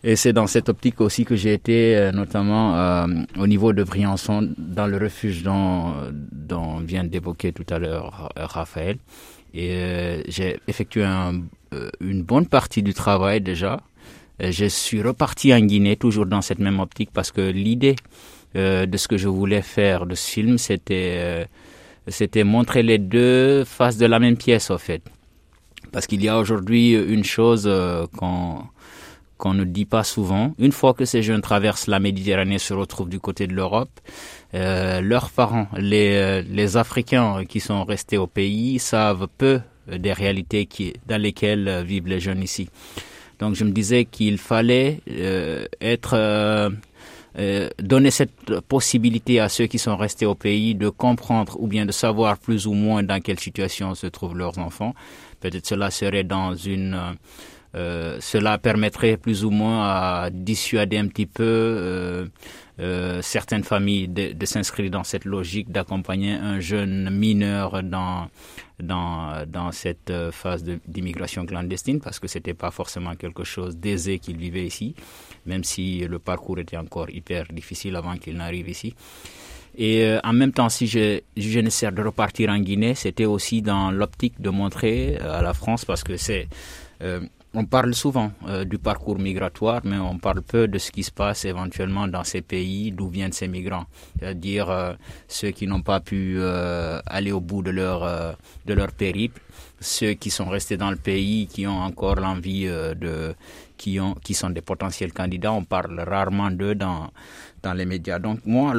Et 0.04 0.16
c'est 0.16 0.32
dans 0.32 0.48
cette 0.48 0.70
optique 0.70 1.02
aussi 1.02 1.26
que 1.26 1.36
j'ai 1.36 1.54
été, 1.54 1.98
euh, 1.98 2.12
notamment 2.12 2.78
euh, 2.78 3.08
au 3.40 3.48
niveau 3.48 3.74
de 3.74 3.84
Briançon, 3.84 4.54
dans 4.58 4.88
le 4.88 4.98
refuge 4.98 5.42
dont, 5.44 5.94
dont 6.32 6.78
vient 6.80 7.04
d'évoquer 7.04 7.52
tout 7.52 7.66
à 7.70 7.80
l'heure 7.80 8.32
Raphaël. 8.36 8.98
Et 9.58 9.72
euh, 9.72 10.22
j'ai 10.28 10.60
effectué 10.68 11.04
un, 11.04 11.42
une 12.00 12.22
bonne 12.22 12.46
partie 12.46 12.84
du 12.84 12.94
travail 12.94 13.42
déjà. 13.42 13.80
je 14.40 14.66
suis 14.66 15.02
reparti 15.02 15.52
en 15.52 15.60
Guinée, 15.60 15.96
toujours 15.96 16.28
dans 16.28 16.44
cette 16.44 16.60
même 16.60 16.80
optique, 16.80 17.10
parce 17.12 17.32
que 17.32 17.42
l'idée 17.42 17.96
de 18.54 18.98
ce 18.98 19.08
que 19.08 19.18
je 19.18 19.28
voulais 19.28 19.64
faire 19.64 20.06
de 20.06 20.16
ce 20.16 20.30
film, 20.30 20.58
c'était 20.60 21.48
c'était 22.08 22.44
montrer 22.44 22.84
les 22.84 23.00
deux 23.00 23.64
faces 23.66 23.98
de 23.98 24.06
la 24.06 24.20
même 24.20 24.38
pièce, 24.38 24.70
en 24.70 24.78
fait. 24.78 25.02
Parce 25.92 26.06
qu'il 26.06 26.24
y 26.24 26.30
a 26.30 26.38
aujourd'hui 26.38 26.94
une 26.94 27.24
chose 27.24 27.68
qu'on 28.16 28.64
qu'on 29.38 29.54
ne 29.54 29.64
dit 29.64 29.86
pas 29.86 30.04
souvent. 30.04 30.54
Une 30.58 30.72
fois 30.72 30.94
que 30.94 31.06
ces 31.06 31.24
jeunes 31.24 31.42
traversent 31.42 31.88
la 31.88 32.00
Méditerranée, 32.00 32.60
se 32.60 32.74
retrouvent 32.74 33.10
du 33.10 33.20
côté 33.20 33.48
de 33.48 33.54
l'Europe, 33.54 33.90
euh, 34.54 35.02
leurs 35.02 35.30
parents, 35.30 35.68
les, 35.78 36.16
euh, 36.16 36.44
les 36.50 36.78
Africains 36.78 37.46
qui 37.46 37.60
sont 37.60 37.84
restés 37.84 38.18
au 38.18 38.28
pays, 38.28 38.80
savent 38.80 39.28
peu 39.38 39.62
des 39.88 40.14
réalités 40.14 40.68
dans 41.08 41.22
lesquelles 41.22 41.68
euh, 41.68 41.84
vivent 41.84 42.08
les 42.08 42.20
jeunes 42.20 42.44
ici. 42.44 42.70
Donc 43.40 43.56
je 43.56 43.64
me 43.64 43.72
disais 43.72 44.06
qu'il 44.06 44.40
fallait 44.40 45.00
être 45.80 46.72
donner 47.78 48.10
cette 48.10 48.62
possibilité 48.68 49.40
à 49.40 49.48
ceux 49.48 49.68
qui 49.68 49.78
sont 49.78 49.96
restés 49.96 50.26
au 50.26 50.34
pays 50.34 50.74
de 50.74 50.90
comprendre 50.90 51.56
ou 51.60 51.68
bien 51.68 51.86
de 51.86 51.92
savoir 51.92 52.40
plus 52.40 52.66
ou 52.66 52.74
moins 52.74 53.04
dans 53.04 53.22
quelle 53.22 53.40
situation 53.40 53.94
se 53.94 54.08
trouvent 54.08 54.36
leurs 54.36 54.58
enfants. 54.58 54.96
Peut-être 55.40 55.68
cela 55.68 55.92
serait 55.92 56.24
dans 56.24 56.56
une 56.56 57.00
euh, 57.76 58.18
cela 58.22 58.58
permettrait 58.58 59.18
plus 59.18 59.44
ou 59.44 59.50
moins 59.50 59.84
à 59.84 60.30
dissuader 60.32 60.98
un 60.98 61.08
petit 61.08 61.26
peu 61.26 61.44
euh, 61.44 62.26
euh, 62.80 63.22
certaines 63.22 63.64
familles 63.64 64.08
de, 64.08 64.46
s'inscrire 64.46 64.90
dans 64.90 65.04
cette 65.04 65.26
logique 65.26 65.70
d'accompagner 65.72 66.34
un 66.34 66.60
jeune 66.60 67.10
mineur 67.10 67.84
dans 67.84 68.30
dans 68.80 69.46
dans 69.48 69.72
cette 69.72 70.14
phase 70.32 70.64
d'immigration 70.88 71.46
clandestine 71.46 72.00
parce 72.00 72.20
que 72.20 72.28
c'était 72.28 72.54
pas 72.54 72.72
forcément 72.72 73.16
quelque 73.16 73.44
chose 73.44 73.76
d'aisé 73.76 74.20
qu'il 74.20 74.38
vivait 74.38 74.66
ici, 74.66 74.96
même 75.46 75.64
si 75.64 76.00
le 76.08 76.20
parcours 76.20 76.60
était 76.60 76.78
encore 76.78 77.10
hyper 77.10 77.46
difficile 77.52 77.96
avant 77.96 78.16
qu'il 78.18 78.38
n'arrive 78.38 78.70
ici. 78.70 78.94
Et 79.80 80.16
en 80.24 80.34
même 80.34 80.54
temps, 80.54 80.70
si 80.70 80.88
je, 80.88 81.20
je 81.36 81.60
nécessaire 81.60 81.92
de 81.92 82.02
repartir 82.02 82.50
en 82.50 82.58
Guinée, 82.60 82.96
c'était 82.96 83.26
aussi 83.26 83.62
dans 83.62 83.92
l'optique 83.92 84.40
de 84.42 84.50
montrer 84.50 85.18
à 85.18 85.42
la 85.44 85.54
France, 85.54 85.86
parce 85.86 86.04
que 86.04 86.18
c'est 86.18 86.48
on 87.54 87.66
parle 87.66 87.94
souvent 87.94 88.32
euh, 88.48 88.66
du 88.66 88.78
parcours 88.78 89.18
migratoire, 89.20 89.82
mais 89.84 89.98
on 89.98 90.18
parle 90.18 90.42
peu 90.42 90.68
de 90.68 90.78
ce 90.78 90.92
qui 90.92 91.04
se 91.04 91.12
passe 91.12 91.46
éventuellement 91.46 92.08
dans 92.08 92.24
ces 92.24 92.42
pays 92.42 92.92
d'où 92.92 93.08
viennent 93.08 93.32
ces 93.32 93.48
migrants, 93.48 93.86
c'est-à-dire 94.20 94.70
euh, 94.70 94.94
ceux 95.28 95.52
qui 95.52 95.66
n'ont 95.66 95.82
pas 95.82 96.00
pu 96.00 96.36
euh, 96.38 97.00
aller 97.06 97.32
au 97.32 97.40
bout 97.40 97.62
de 97.62 97.72
leur 97.72 98.38
de 98.66 98.74
leur 98.74 98.92
périple, 98.92 99.42
ceux 99.80 100.14
qui 100.14 100.30
sont 100.30 100.46
restés 100.50 100.78
dans 100.78 100.92
le 100.92 100.98
pays, 100.98 101.48
qui 101.48 101.66
ont 101.66 101.80
encore 101.80 102.16
l'envie 102.16 102.66
de, 102.66 103.34
qui 103.78 104.00
ont, 104.00 104.14
qui 104.16 104.34
sont 104.34 104.50
des 104.50 104.62
potentiels 104.62 105.14
candidats. 105.14 105.54
On 105.54 105.64
parle 105.64 106.00
rarement 106.02 106.52
d'eux 106.52 106.76
dans 106.76 107.10
les 107.74 107.86
médias. 107.86 108.20
Donc 108.20 108.40
moi, 108.46 108.74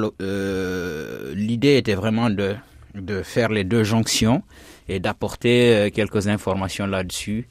l'idée 1.35 1.79
était 1.79 1.95
vraiment 1.95 2.29
de 2.31 3.23
faire 3.23 3.49
les 3.49 3.65
deux 3.65 3.85
jonctions 3.85 4.43
et 4.89 5.01
d'apporter 5.01 5.91
quelques 5.95 6.29
informations 6.29 6.87
là-dessus. 6.87 7.49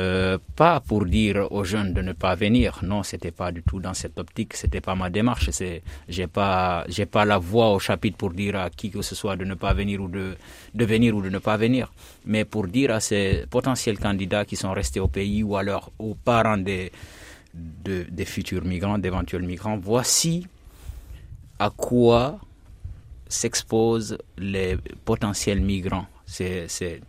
Euh, 0.00 0.38
pas 0.56 0.80
pour 0.80 1.04
dire 1.04 1.36
aux 1.52 1.64
jeunes 1.64 1.92
de 1.92 2.00
ne 2.00 2.12
pas 2.12 2.34
venir. 2.34 2.78
Non, 2.82 3.02
c'était 3.02 3.32
pas 3.42 3.50
du 3.52 3.62
tout 3.62 3.80
dans 3.80 3.92
cette 4.02 4.18
optique. 4.18 4.54
C'était 4.54 4.80
pas 4.80 4.94
ma 4.94 5.10
démarche. 5.10 5.50
C'est, 5.50 5.82
j'ai 6.08 6.26
pas, 6.26 6.84
j'ai 6.88 7.06
pas 7.06 7.24
la 7.24 7.38
voix 7.38 7.68
au 7.74 7.78
chapitre 7.78 8.16
pour 8.16 8.32
dire 8.32 8.56
à 8.56 8.70
qui 8.70 8.90
que 8.90 9.02
ce 9.02 9.14
soit 9.14 9.36
de 9.36 9.44
ne 9.44 9.54
pas 9.54 9.74
venir 9.74 10.00
ou 10.00 10.08
de, 10.08 10.36
de 10.74 10.84
venir 10.84 11.14
ou 11.16 11.20
de 11.20 11.28
ne 11.28 11.38
pas 11.38 11.56
venir. 11.56 11.92
Mais 12.24 12.44
pour 12.44 12.66
dire 12.68 12.90
à 12.92 13.00
ces 13.00 13.44
potentiels 13.50 13.98
candidats 13.98 14.44
qui 14.44 14.56
sont 14.56 14.72
restés 14.72 15.00
au 15.00 15.08
pays 15.08 15.42
ou 15.42 15.56
alors 15.56 15.92
aux 15.98 16.14
parents 16.14 16.56
des, 16.56 16.92
des 17.54 18.24
futurs 18.24 18.64
migrants, 18.64 18.98
d'éventuels 18.98 19.42
migrants, 19.42 19.76
voici 19.76 20.46
à 21.58 21.70
quoi 21.70 22.38
s'exposent 23.28 24.16
les 24.38 24.76
potentiels 25.04 25.60
migrants. 25.60 26.06
C'est, 26.26 26.66
c'est, 26.68 27.00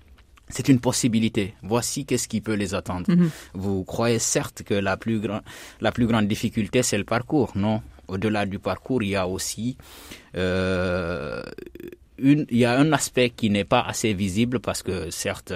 c'est 0.51 0.69
une 0.69 0.79
possibilité. 0.79 1.53
Voici 1.63 2.05
qu'est-ce 2.05 2.27
qui 2.27 2.41
peut 2.41 2.53
les 2.53 2.73
attendre. 2.73 3.11
Mhm. 3.11 3.29
Vous 3.53 3.83
croyez 3.83 4.19
certes 4.19 4.63
que 4.63 4.73
la 4.73 4.97
plus, 4.97 5.19
grand, 5.19 5.41
la 5.79 5.91
plus 5.91 6.07
grande 6.07 6.27
difficulté, 6.27 6.83
c'est 6.83 6.97
le 6.97 7.03
parcours. 7.03 7.51
Non? 7.55 7.81
Au-delà 8.07 8.45
du 8.45 8.59
parcours, 8.59 9.03
il 9.03 9.09
y 9.09 9.15
a 9.15 9.27
aussi 9.27 9.77
euh, 10.35 11.41
une, 12.17 12.45
il 12.49 12.57
y 12.57 12.65
a 12.65 12.77
un 12.77 12.91
aspect 12.91 13.29
qui 13.29 13.49
n'est 13.49 13.63
pas 13.63 13.81
assez 13.81 14.13
visible 14.13 14.59
parce 14.59 14.83
que 14.83 15.09
certes, 15.09 15.53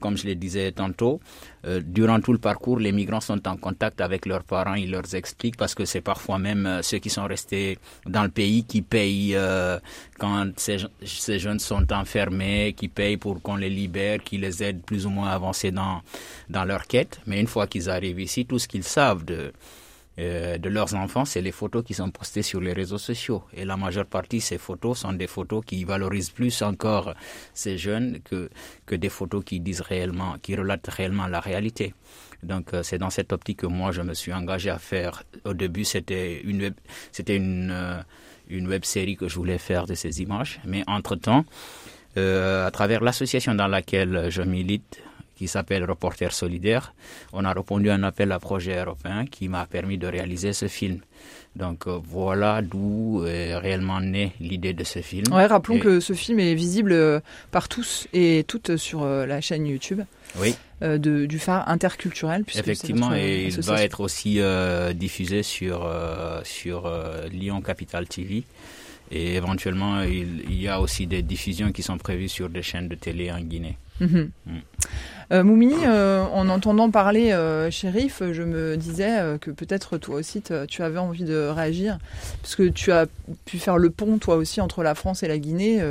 comme 0.00 0.16
je 0.16 0.26
le 0.26 0.34
disais 0.34 0.72
tantôt, 0.72 1.20
euh, 1.66 1.80
durant 1.84 2.20
tout 2.20 2.32
le 2.32 2.38
parcours, 2.38 2.78
les 2.78 2.92
migrants 2.92 3.20
sont 3.20 3.46
en 3.48 3.56
contact 3.56 4.00
avec 4.00 4.26
leurs 4.26 4.44
parents, 4.44 4.74
ils 4.74 4.90
leur 4.90 5.14
expliquent 5.14 5.56
parce 5.56 5.74
que 5.74 5.84
c'est 5.84 6.00
parfois 6.00 6.38
même 6.38 6.66
euh, 6.66 6.82
ceux 6.82 6.98
qui 6.98 7.10
sont 7.10 7.24
restés 7.24 7.78
dans 8.06 8.22
le 8.22 8.28
pays 8.28 8.64
qui 8.64 8.82
payent 8.82 9.34
euh, 9.34 9.78
quand 10.18 10.46
ces, 10.56 10.78
jeunes 11.38 11.58
sont 11.58 11.92
enfermés, 11.92 12.74
qui 12.76 12.88
payent 12.88 13.16
pour 13.16 13.40
qu'on 13.42 13.56
les 13.56 13.70
libère, 13.70 14.22
qui 14.22 14.38
les 14.38 14.62
aident 14.62 14.82
plus 14.82 15.06
ou 15.06 15.10
moins 15.10 15.28
à 15.28 15.32
avancer 15.34 15.70
dans, 15.70 16.02
dans 16.50 16.64
leur 16.64 16.86
quête. 16.86 17.20
Mais 17.26 17.40
une 17.40 17.46
fois 17.46 17.66
qu'ils 17.66 17.90
arrivent 17.90 18.20
ici, 18.20 18.46
tout 18.46 18.58
ce 18.58 18.68
qu'ils 18.68 18.84
savent 18.84 19.24
de 19.24 19.52
euh, 20.18 20.56
de 20.56 20.68
leurs 20.70 20.94
enfants, 20.94 21.26
c'est 21.26 21.42
les 21.42 21.52
photos 21.52 21.84
qui 21.84 21.92
sont 21.92 22.10
postées 22.10 22.42
sur 22.42 22.60
les 22.60 22.72
réseaux 22.72 22.98
sociaux. 22.98 23.44
Et 23.52 23.64
la 23.64 23.76
majeure 23.76 24.06
partie 24.06 24.38
de 24.38 24.42
ces 24.42 24.56
photos 24.56 25.00
sont 25.00 25.12
des 25.12 25.26
photos 25.26 25.62
qui 25.64 25.84
valorisent 25.84 26.30
plus 26.30 26.62
encore 26.62 27.14
ces 27.52 27.76
jeunes 27.76 28.20
que, 28.24 28.48
que 28.86 28.94
des 28.94 29.10
photos 29.10 29.44
qui 29.44 29.60
disent 29.60 29.82
réellement, 29.82 30.36
qui 30.40 30.56
relatent 30.56 30.88
réellement 30.88 31.26
la 31.26 31.40
réalité. 31.40 31.94
Donc 32.42 32.72
euh, 32.72 32.82
c'est 32.82 32.98
dans 32.98 33.10
cette 33.10 33.32
optique 33.32 33.58
que 33.60 33.66
moi 33.66 33.92
je 33.92 34.00
me 34.00 34.14
suis 34.14 34.32
engagé 34.32 34.70
à 34.70 34.78
faire. 34.78 35.22
Au 35.44 35.52
début 35.52 35.84
c'était 35.84 36.40
une 36.42 36.74
c'était 37.12 37.36
une 37.36 37.70
euh, 37.70 38.00
une 38.48 38.68
web 38.68 38.84
série 38.84 39.16
que 39.16 39.28
je 39.28 39.34
voulais 39.34 39.58
faire 39.58 39.86
de 39.86 39.94
ces 39.94 40.22
images, 40.22 40.60
mais 40.64 40.84
entre 40.86 41.16
temps, 41.16 41.44
à 42.14 42.70
travers 42.72 43.02
l'association 43.02 43.56
dans 43.56 43.66
laquelle 43.66 44.28
je 44.30 44.40
milite, 44.42 45.02
qui 45.36 45.48
s'appelle 45.48 45.84
Reporter 45.84 46.32
Solidaire. 46.32 46.94
On 47.32 47.44
a 47.44 47.52
répondu 47.52 47.90
à 47.90 47.94
un 47.94 48.02
appel 48.02 48.32
à 48.32 48.38
projet 48.38 48.78
européen 48.80 49.26
qui 49.26 49.48
m'a 49.48 49.66
permis 49.66 49.98
de 49.98 50.06
réaliser 50.06 50.52
ce 50.52 50.66
film. 50.66 51.00
Donc 51.54 51.86
euh, 51.86 51.98
voilà 52.02 52.60
d'où 52.62 53.24
est 53.26 53.56
réellement 53.56 54.00
née 54.00 54.32
l'idée 54.40 54.74
de 54.74 54.84
ce 54.84 55.00
film. 55.00 55.32
Ouais, 55.32 55.46
rappelons 55.46 55.78
que 55.78 56.00
ce 56.00 56.12
film 56.12 56.38
est 56.38 56.54
visible 56.54 56.92
euh, 56.92 57.20
par 57.50 57.68
tous 57.68 58.08
et 58.12 58.44
toutes 58.46 58.76
sur 58.76 59.02
euh, 59.02 59.26
la 59.26 59.40
chaîne 59.40 59.66
YouTube. 59.66 60.02
Oui. 60.38 60.56
De, 60.82 61.24
du 61.24 61.38
phare 61.38 61.66
interculturel. 61.70 62.44
Effectivement, 62.54 63.14
et 63.14 63.46
il 63.46 63.60
va 63.62 63.82
être 63.82 64.00
aussi 64.00 64.38
diffusé 64.94 65.42
sur, 65.42 65.90
sur 66.44 66.92
Lyon 67.30 67.62
Capital 67.62 68.06
TV. 68.06 68.44
Et 69.10 69.36
éventuellement, 69.36 70.02
il, 70.02 70.60
y 70.60 70.68
a 70.68 70.80
aussi 70.80 71.06
des 71.06 71.22
diffusions 71.22 71.70
qui 71.72 71.82
sont 71.82 71.98
prévues 71.98 72.28
sur 72.28 72.48
des 72.48 72.62
chaînes 72.62 72.88
de 72.88 72.94
télé 72.96 73.30
en 73.30 73.40
Guinée. 73.40 73.78
Mhm. 74.00 74.30
Mm. 74.46 74.52
Euh, 75.32 75.42
Moumi, 75.42 75.72
euh, 75.84 76.22
en 76.22 76.48
entendant 76.48 76.90
parler 76.90 77.32
euh, 77.32 77.70
shérif, 77.70 78.22
je 78.32 78.42
me 78.42 78.76
disais 78.76 79.18
euh, 79.18 79.38
que 79.38 79.50
peut-être 79.50 79.98
toi 79.98 80.16
aussi 80.16 80.42
tu 80.68 80.82
avais 80.82 80.98
envie 80.98 81.24
de 81.24 81.48
réagir, 81.48 81.98
parce 82.42 82.54
que 82.54 82.68
tu 82.68 82.92
as 82.92 83.06
pu 83.44 83.58
faire 83.58 83.76
le 83.76 83.90
pont 83.90 84.18
toi 84.18 84.36
aussi 84.36 84.60
entre 84.60 84.82
la 84.82 84.94
France 84.94 85.22
et 85.22 85.28
la 85.28 85.38
Guinée 85.38 85.82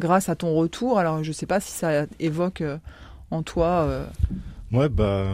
grâce 0.00 0.28
à 0.28 0.34
ton 0.34 0.54
retour. 0.54 0.98
Alors 0.98 1.22
je 1.22 1.28
ne 1.28 1.34
sais 1.34 1.46
pas 1.46 1.60
si 1.60 1.70
ça 1.70 2.06
évoque 2.18 2.62
en 3.30 3.42
toi. 3.42 4.06
Ouais, 4.72 4.88
bah 4.88 5.26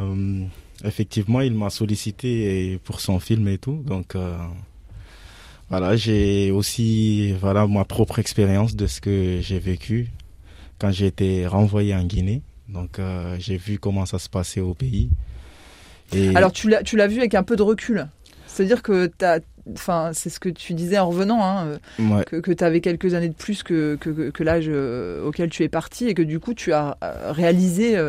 effectivement, 0.84 1.40
il 1.40 1.54
m'a 1.54 1.70
sollicité 1.70 2.78
pour 2.84 3.00
son 3.00 3.20
film 3.20 3.48
et 3.48 3.58
tout, 3.58 3.82
donc. 3.86 4.16
Voilà, 5.68 5.96
j'ai 5.96 6.52
aussi 6.52 7.32
voilà 7.40 7.66
ma 7.66 7.84
propre 7.84 8.20
expérience 8.20 8.76
de 8.76 8.86
ce 8.86 9.00
que 9.00 9.40
j'ai 9.40 9.58
vécu 9.58 10.10
quand 10.78 10.92
j'ai 10.92 11.06
été 11.06 11.46
renvoyé 11.46 11.94
en 11.94 12.04
Guinée. 12.04 12.42
Donc 12.68 12.98
euh, 12.98 13.36
j'ai 13.40 13.56
vu 13.56 13.78
comment 13.78 14.06
ça 14.06 14.18
se 14.18 14.28
passait 14.28 14.60
au 14.60 14.74
pays. 14.74 15.10
Et... 16.12 16.34
Alors 16.36 16.52
tu 16.52 16.68
l'as 16.68 16.82
tu 16.82 16.96
l'as 16.96 17.08
vu 17.08 17.18
avec 17.18 17.34
un 17.34 17.42
peu 17.42 17.56
de 17.56 17.62
recul. 17.62 18.06
C'est-à-dire 18.46 18.82
que 18.82 19.10
enfin 19.72 20.10
c'est 20.12 20.30
ce 20.30 20.38
que 20.38 20.48
tu 20.48 20.72
disais 20.74 20.98
en 20.98 21.08
revenant, 21.08 21.42
hein, 21.42 21.78
euh, 21.98 22.22
que, 22.22 22.36
que 22.36 22.52
tu 22.52 22.62
avais 22.62 22.80
quelques 22.80 23.14
années 23.14 23.28
de 23.28 23.34
plus 23.34 23.64
que, 23.64 23.96
que, 23.96 24.30
que 24.30 24.42
l'âge 24.44 24.66
euh, 24.68 25.26
auquel 25.26 25.50
tu 25.50 25.64
es 25.64 25.68
parti 25.68 26.06
et 26.06 26.14
que 26.14 26.22
du 26.22 26.38
coup 26.38 26.54
tu 26.54 26.72
as 26.72 26.96
réalisé 27.30 28.00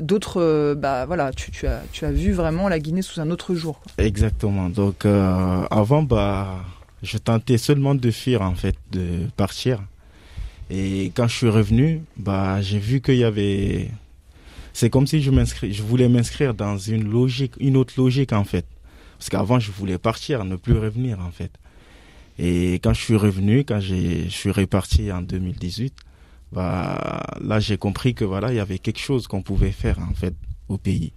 d'autres, 0.00 0.74
bah 0.74 1.04
voilà, 1.06 1.32
tu, 1.32 1.50
tu, 1.50 1.66
as 1.66 1.82
tu 1.92 2.04
as 2.04 2.12
vu 2.12 2.32
vraiment 2.32 2.68
la 2.68 2.78
Guinée 2.78 3.02
sous 3.02 3.20
un 3.20 3.30
autre 3.30 3.54
jour. 3.54 3.80
Exactement. 3.98 4.68
Donc 4.68 5.04
avant 5.04 6.02
bah 6.02 6.64
je 7.02 7.18
tentais 7.18 7.58
seulement 7.58 7.94
de 7.94 8.10
fuir 8.10 8.42
en 8.42 8.54
fait, 8.54 8.76
de 8.92 9.26
partir. 9.36 9.82
Et 10.70 11.12
quand 11.14 11.28
je 11.28 11.36
suis 11.36 11.48
revenu, 11.48 12.02
bah, 12.16 12.60
j'ai 12.60 12.78
vu 12.78 13.00
qu'il 13.00 13.16
y 13.16 13.24
avait, 13.24 13.90
c'est 14.72 14.90
comme 14.90 15.06
si 15.06 15.22
je 15.22 15.82
voulais 15.82 16.08
m'inscrire 16.08 16.54
dans 16.54 16.76
une 16.78 17.08
logique, 17.08 17.54
une 17.60 17.76
autre 17.76 17.94
logique 17.96 18.32
en 18.32 18.44
fait. 18.44 18.66
Parce 19.18 19.30
qu'avant, 19.30 19.58
je 19.58 19.70
voulais 19.70 19.98
partir, 19.98 20.44
ne 20.44 20.56
plus 20.56 20.76
revenir, 20.78 21.20
en 21.20 21.30
fait. 21.30 21.50
Et 22.38 22.74
quand 22.74 22.92
je 22.92 23.00
suis 23.00 23.16
revenu, 23.16 23.64
quand 23.64 23.80
je 23.80 24.28
suis 24.28 24.50
reparti 24.50 25.10
en 25.10 25.22
2018, 25.22 25.94
bah, 26.52 27.22
là, 27.40 27.60
j'ai 27.60 27.78
compris 27.78 28.14
que 28.14 28.24
voilà, 28.24 28.52
il 28.52 28.56
y 28.56 28.60
avait 28.60 28.78
quelque 28.78 29.00
chose 29.00 29.26
qu'on 29.26 29.42
pouvait 29.42 29.72
faire, 29.72 29.98
en 29.98 30.14
fait, 30.14 30.34
au 30.68 30.76
pays. 30.76 31.12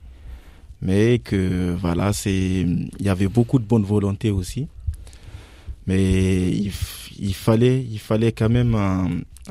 Mais 0.82 1.20
que, 1.20 1.76
voilà, 1.80 2.14
c'est, 2.14 2.32
il 2.62 2.90
y 3.02 3.10
avait 3.10 3.28
beaucoup 3.28 3.60
de 3.60 3.66
bonne 3.66 3.84
volonté 3.84 4.32
aussi. 4.32 4.68
Mais 5.88 6.50
il, 6.52 7.34
fallait, 7.34 7.82
il 7.82 8.00
fallait 8.00 8.32
quand 8.32 8.50
même 8.50 8.76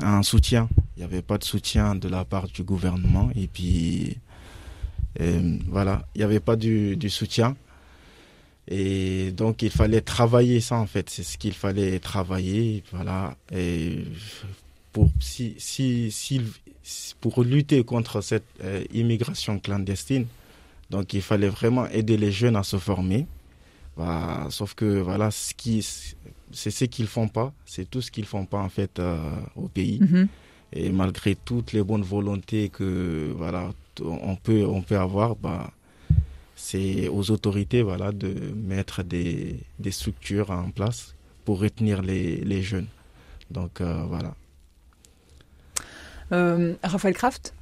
un, 0.01 0.23
soutien. 0.23 0.69
Il 0.95 0.99
n'y 0.99 1.05
avait 1.05 1.21
pas 1.21 1.37
de 1.37 1.43
soutien 1.43 1.95
de 1.95 2.07
la 2.07 2.23
part 2.25 2.47
du 2.47 2.63
gouvernement. 2.63 3.29
Et 3.35 3.47
puis, 3.47 4.17
euh, 5.19 5.57
voilà, 5.67 6.07
il 6.15 6.19
n'y 6.19 6.23
avait 6.23 6.39
pas 6.39 6.55
du, 6.55 6.95
du, 6.95 7.09
soutien. 7.09 7.55
Et 8.67 9.31
donc, 9.31 9.61
il 9.61 9.71
fallait 9.71 10.01
travailler 10.01 10.61
ça, 10.61 10.77
en 10.77 10.85
fait. 10.85 11.09
C'est 11.09 11.23
ce 11.23 11.37
qu'il 11.37 11.53
fallait 11.53 11.99
travailler. 11.99 12.83
Voilà. 12.93 13.35
Et 13.53 14.05
pour, 14.93 15.09
si, 15.19 15.55
si, 15.57 16.11
si, 16.11 16.41
pour 17.19 17.43
lutter 17.43 17.83
contre 17.83 18.21
cette 18.21 18.45
euh, 18.63 18.83
immigration 18.93 19.59
clandestine, 19.59 20.25
donc 20.89 21.13
il 21.13 21.21
fallait 21.21 21.49
vraiment 21.49 21.87
aider 21.87 22.17
les 22.17 22.31
jeunes 22.31 22.55
à 22.55 22.63
se 22.63 22.77
former. 22.77 23.27
Bah, 23.99 24.47
sauf 24.49 24.75
que, 24.75 25.01
voilà, 25.01 25.29
ce 25.29 25.53
qui, 25.53 25.85
c'est 26.53 26.71
ce 26.71 26.85
qu'ils 26.85 27.07
font 27.07 27.27
pas. 27.27 27.51
C'est 27.65 27.89
tout 27.89 28.01
ce 28.01 28.09
qu'ils 28.09 28.25
font 28.25 28.45
pas, 28.45 28.59
en 28.59 28.69
fait, 28.69 28.97
euh, 28.97 29.17
au 29.57 29.67
pays. 29.67 29.99
Mm 29.99 30.05
-hmm. 30.05 30.27
Et 30.71 30.89
malgré 31.01 31.35
toutes 31.35 31.73
les 31.73 31.83
bonnes 31.89 32.07
volontés 32.17 32.69
que, 32.69 32.89
voilà, 33.41 33.61
on 34.01 34.35
peut, 34.45 34.63
on 34.77 34.81
peut 34.87 34.99
avoir, 35.07 35.35
bah, 35.35 35.71
c'est 36.55 37.09
aux 37.17 37.25
autorités 37.35 37.81
voilà, 37.83 38.11
de 38.11 38.31
mettre 38.73 39.03
des, 39.03 39.59
des, 39.83 39.93
structures 39.99 40.49
en 40.51 40.71
place 40.71 40.99
pour 41.43 41.55
retenir 41.65 42.01
les, 42.09 42.23
les 42.51 42.61
jeunes. 42.71 42.89
Donc 43.57 43.73
euh, 43.81 44.03
voilà. 44.13 44.31
Euh, 46.31 46.75
Raphaël 46.83 47.15
Kraft? 47.21 47.53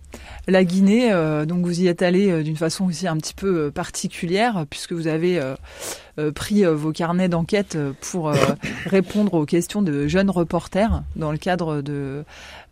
La 0.48 0.64
Guinée, 0.64 1.12
euh, 1.12 1.46
donc 1.46 1.66
vous 1.66 1.82
y 1.82 1.88
êtes 1.88 2.02
allé 2.02 2.32
euh, 2.32 2.42
d'une 2.42 2.56
façon 2.56 2.86
aussi 2.86 3.08
un 3.08 3.18
petit 3.18 3.34
peu 3.34 3.66
euh, 3.66 3.72
particulière, 3.72 4.66
puisque 4.70 4.94
vous 4.94 5.08
avez 5.08 5.40
euh, 6.18 6.32
pris 6.32 6.64
vos 6.64 6.92
carnets 6.94 7.28
d'enquête 7.28 7.78
pour 8.02 8.32
répondre 8.86 9.34
aux 9.34 9.46
questions 9.46 9.82
de 9.82 10.08
jeunes 10.08 10.30
reporters 10.30 11.04
dans 11.16 11.32
le 11.32 11.38
cadre 11.38 11.82
de, 11.82 12.24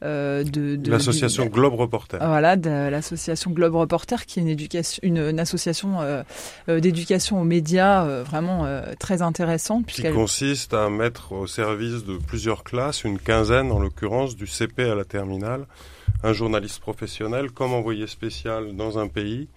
de, 0.02 0.44
de 0.44 0.92
l'association 0.92 1.46
Globe 1.46 1.76
Reporter. 1.76 2.18
Voilà, 2.26 2.56
de 2.56 2.70
l'association 2.70 3.52
Globe 3.52 3.76
Reporter, 3.76 4.26
qui 4.26 4.40
est 4.40 4.42
une, 4.42 4.48
éducation, 4.48 5.00
une, 5.04 5.18
une 5.18 5.40
association 5.40 5.98
d'éducation 6.68 7.40
aux 7.40 7.44
médias 7.44 8.24
vraiment 8.24 8.66
très 9.00 9.22
intéressante. 9.22 9.86
Qui 9.86 10.10
consiste 10.10 10.74
à 10.74 10.90
mettre 10.90 11.34
au 11.34 11.46
service 11.46 12.04
de 12.04 12.18
plusieurs 12.18 12.64
classes, 12.64 13.04
une 13.04 13.20
quinzaine 13.20 13.72
en 13.72 13.80
l'occurrence, 13.80 14.36
du 14.36 14.48
CP 14.48 14.90
à 14.90 14.96
la 14.96 15.06
terminale, 15.06 15.68
un 16.24 16.34
journaliste 16.34 16.80
professionnel 16.80 17.52
comme 17.52 17.74
envoyé 17.74 18.08
spécial 18.08 18.76
dans 18.76 18.98
un 18.98 19.08
pays 19.08 19.48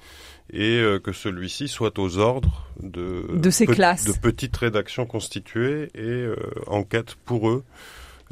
et 0.52 0.78
euh, 0.78 0.98
que 0.98 1.12
celui-ci 1.12 1.68
soit 1.68 1.98
aux 1.98 2.18
ordres 2.18 2.66
de, 2.80 3.26
de 3.34 3.50
ces 3.50 3.66
classes, 3.66 4.04
de 4.04 4.12
petites 4.12 4.56
rédactions 4.56 5.06
constituées 5.06 5.90
et 5.94 6.00
euh, 6.00 6.36
enquête 6.66 7.16
pour 7.24 7.50
eux, 7.50 7.64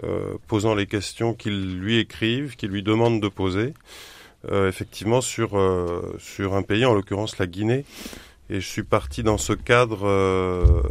euh, 0.05 0.37
posant 0.47 0.75
les 0.75 0.87
questions 0.87 1.35
qu'ils 1.35 1.79
lui 1.79 1.99
écrivent, 1.99 2.57
qu'ils 2.57 2.71
lui 2.71 2.83
demandent 2.83 3.21
de 3.21 3.29
poser, 3.29 3.75
euh, 4.51 4.69
effectivement 4.69 5.21
sur 5.21 5.61
sur 6.19 6.55
un 6.55 6.63
pays, 6.63 6.85
en 6.85 6.95
l'occurrence 6.95 7.39
la 7.39 7.47
Guinée. 7.47 7.85
Et 8.49 8.61
je 8.61 8.67
suis 8.67 8.85
parti 8.85 9.25
dans 9.25 9.39
ce 9.39 9.53
cadre, 9.53 10.07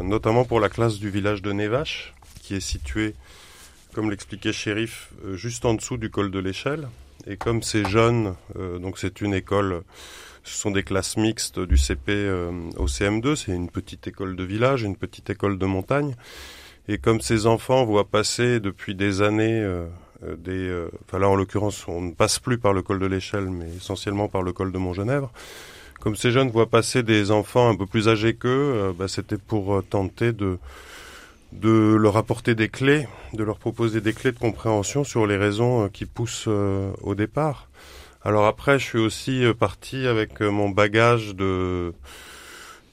notamment 0.04 0.44
pour 0.44 0.60
la 0.60 0.68
classe 0.68 1.00
du 1.00 1.10
village 1.10 1.42
de 1.42 1.54
Nevache, 1.54 2.14
qui 2.42 2.54
est 2.54 2.60
situé, 2.60 3.16
comme 3.94 4.12
l'expliquait 4.12 4.52
Shérif, 4.52 5.12
juste 5.36 5.64
en 5.64 5.74
dessous 5.74 5.96
du 5.96 6.10
col 6.10 6.32
de 6.32 6.40
l'échelle, 6.40 6.90
et 7.28 7.38
comme 7.38 7.64
c'est 7.64 7.88
jeune, 7.88 8.36
euh, 8.58 8.78
donc 8.80 8.98
c'est 8.98 9.22
une 9.22 9.34
école, 9.34 9.84
ce 10.44 10.56
sont 10.56 10.72
des 10.72 10.84
classes 10.84 11.18
mixtes 11.18 11.60
du 11.60 11.78
CP 11.78 12.12
euh, 12.12 12.52
au 12.78 12.86
CM2, 12.86 13.36
c'est 13.36 13.52
une 13.52 13.70
petite 13.70 14.08
école 14.08 14.36
de 14.36 14.44
village, 14.44 14.84
une 14.84 14.96
petite 14.96 15.30
école 15.30 15.58
de 15.58 15.66
montagne. 15.66 16.16
Et 16.88 17.00
comme 17.00 17.20
ces 17.20 17.48
enfants 17.48 17.84
voient 17.84 18.08
passer 18.08 18.60
depuis 18.60 18.94
des 18.94 19.24
années 19.24 19.60
euh, 19.64 19.88
des... 20.38 20.52
Euh, 20.52 20.90
enfin 21.06 21.20
là 21.20 21.28
en 21.28 21.36
l'occurrence 21.36 21.88
on 21.88 22.00
ne 22.02 22.12
passe 22.12 22.40
plus 22.40 22.58
par 22.58 22.74
le 22.74 22.82
col 22.82 23.00
de 23.00 23.06
l'échelle 23.06 23.50
mais 23.50 23.68
essentiellement 23.76 24.28
par 24.28 24.44
le 24.44 24.54
col 24.54 24.72
de 24.72 24.78
Montgenèvre. 24.78 25.32
Comme 26.00 26.16
ces 26.16 26.30
jeunes 26.30 26.52
voient 26.52 26.70
passer 26.70 27.02
des 27.02 27.32
enfants 27.32 27.70
un 27.70 27.76
peu 27.76 27.88
plus 27.88 28.08
âgés 28.08 28.36
qu'eux, 28.36 28.94
bah, 28.98 29.08
c'était 29.08 29.38
pour 29.40 29.82
tenter 29.90 30.34
de 30.34 30.60
de 31.62 31.96
leur 31.96 32.18
apporter 32.18 32.56
des 32.56 32.70
clés, 32.70 33.08
de 33.34 33.44
leur 33.44 33.58
proposer 33.58 34.02
des 34.02 34.14
clés 34.14 34.32
de 34.32 34.40
compréhension 34.40 35.04
sur 35.04 35.26
les 35.26 35.38
raisons 35.38 35.90
qui 35.90 36.06
poussent 36.06 36.46
euh, 36.48 36.92
au 37.02 37.16
départ. 37.16 37.70
Alors 38.24 38.46
après, 38.46 38.80
je 38.80 38.86
suis 38.86 39.00
aussi 39.00 39.44
parti 39.60 40.08
avec 40.08 40.42
mon 40.42 40.70
bagage 40.70 41.36
de, 41.36 41.94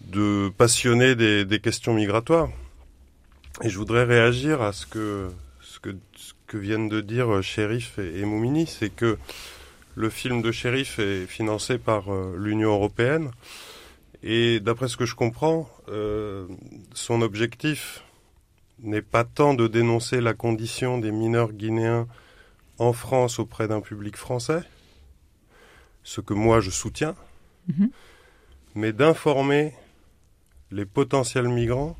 de 0.06 0.50
passionné 0.56 1.14
des, 1.14 1.60
questions 1.60 1.94
migratoires. 1.94 2.48
Et 3.62 3.68
je 3.68 3.78
voudrais 3.78 4.04
réagir 4.04 4.62
à 4.62 4.72
ce 4.72 4.86
que, 4.86 5.30
viennent 6.54 6.90
de 6.90 7.00
dire 7.00 7.42
Shérif 7.42 7.98
et, 7.98 8.26
Moumini, 8.26 8.66
c'est 8.66 8.94
que 8.94 9.16
le 9.94 10.10
film 10.10 10.42
de 10.42 10.52
Shérif 10.52 10.98
est 10.98 11.26
financé 11.26 11.78
par 11.78 12.12
euh, 12.12 12.36
l'Union 12.38 12.72
européenne. 12.72 13.30
Et 14.22 14.60
d'après 14.60 14.88
ce 14.88 14.98
que 14.98 15.06
je 15.06 15.14
comprends, 15.14 15.68
euh, 15.88 16.46
son 16.92 17.22
objectif, 17.22 18.02
n'est 18.82 19.02
pas 19.02 19.24
tant 19.24 19.54
de 19.54 19.66
dénoncer 19.68 20.20
la 20.20 20.34
condition 20.34 20.98
des 20.98 21.12
mineurs 21.12 21.52
guinéens 21.52 22.06
en 22.78 22.92
France 22.92 23.38
auprès 23.38 23.68
d'un 23.68 23.80
public 23.80 24.16
français, 24.16 24.62
ce 26.02 26.20
que 26.20 26.34
moi 26.34 26.60
je 26.60 26.70
soutiens, 26.70 27.14
-hmm. 27.68 27.90
mais 28.74 28.92
d'informer 28.92 29.74
les 30.70 30.86
potentiels 30.86 31.48
migrants 31.48 31.96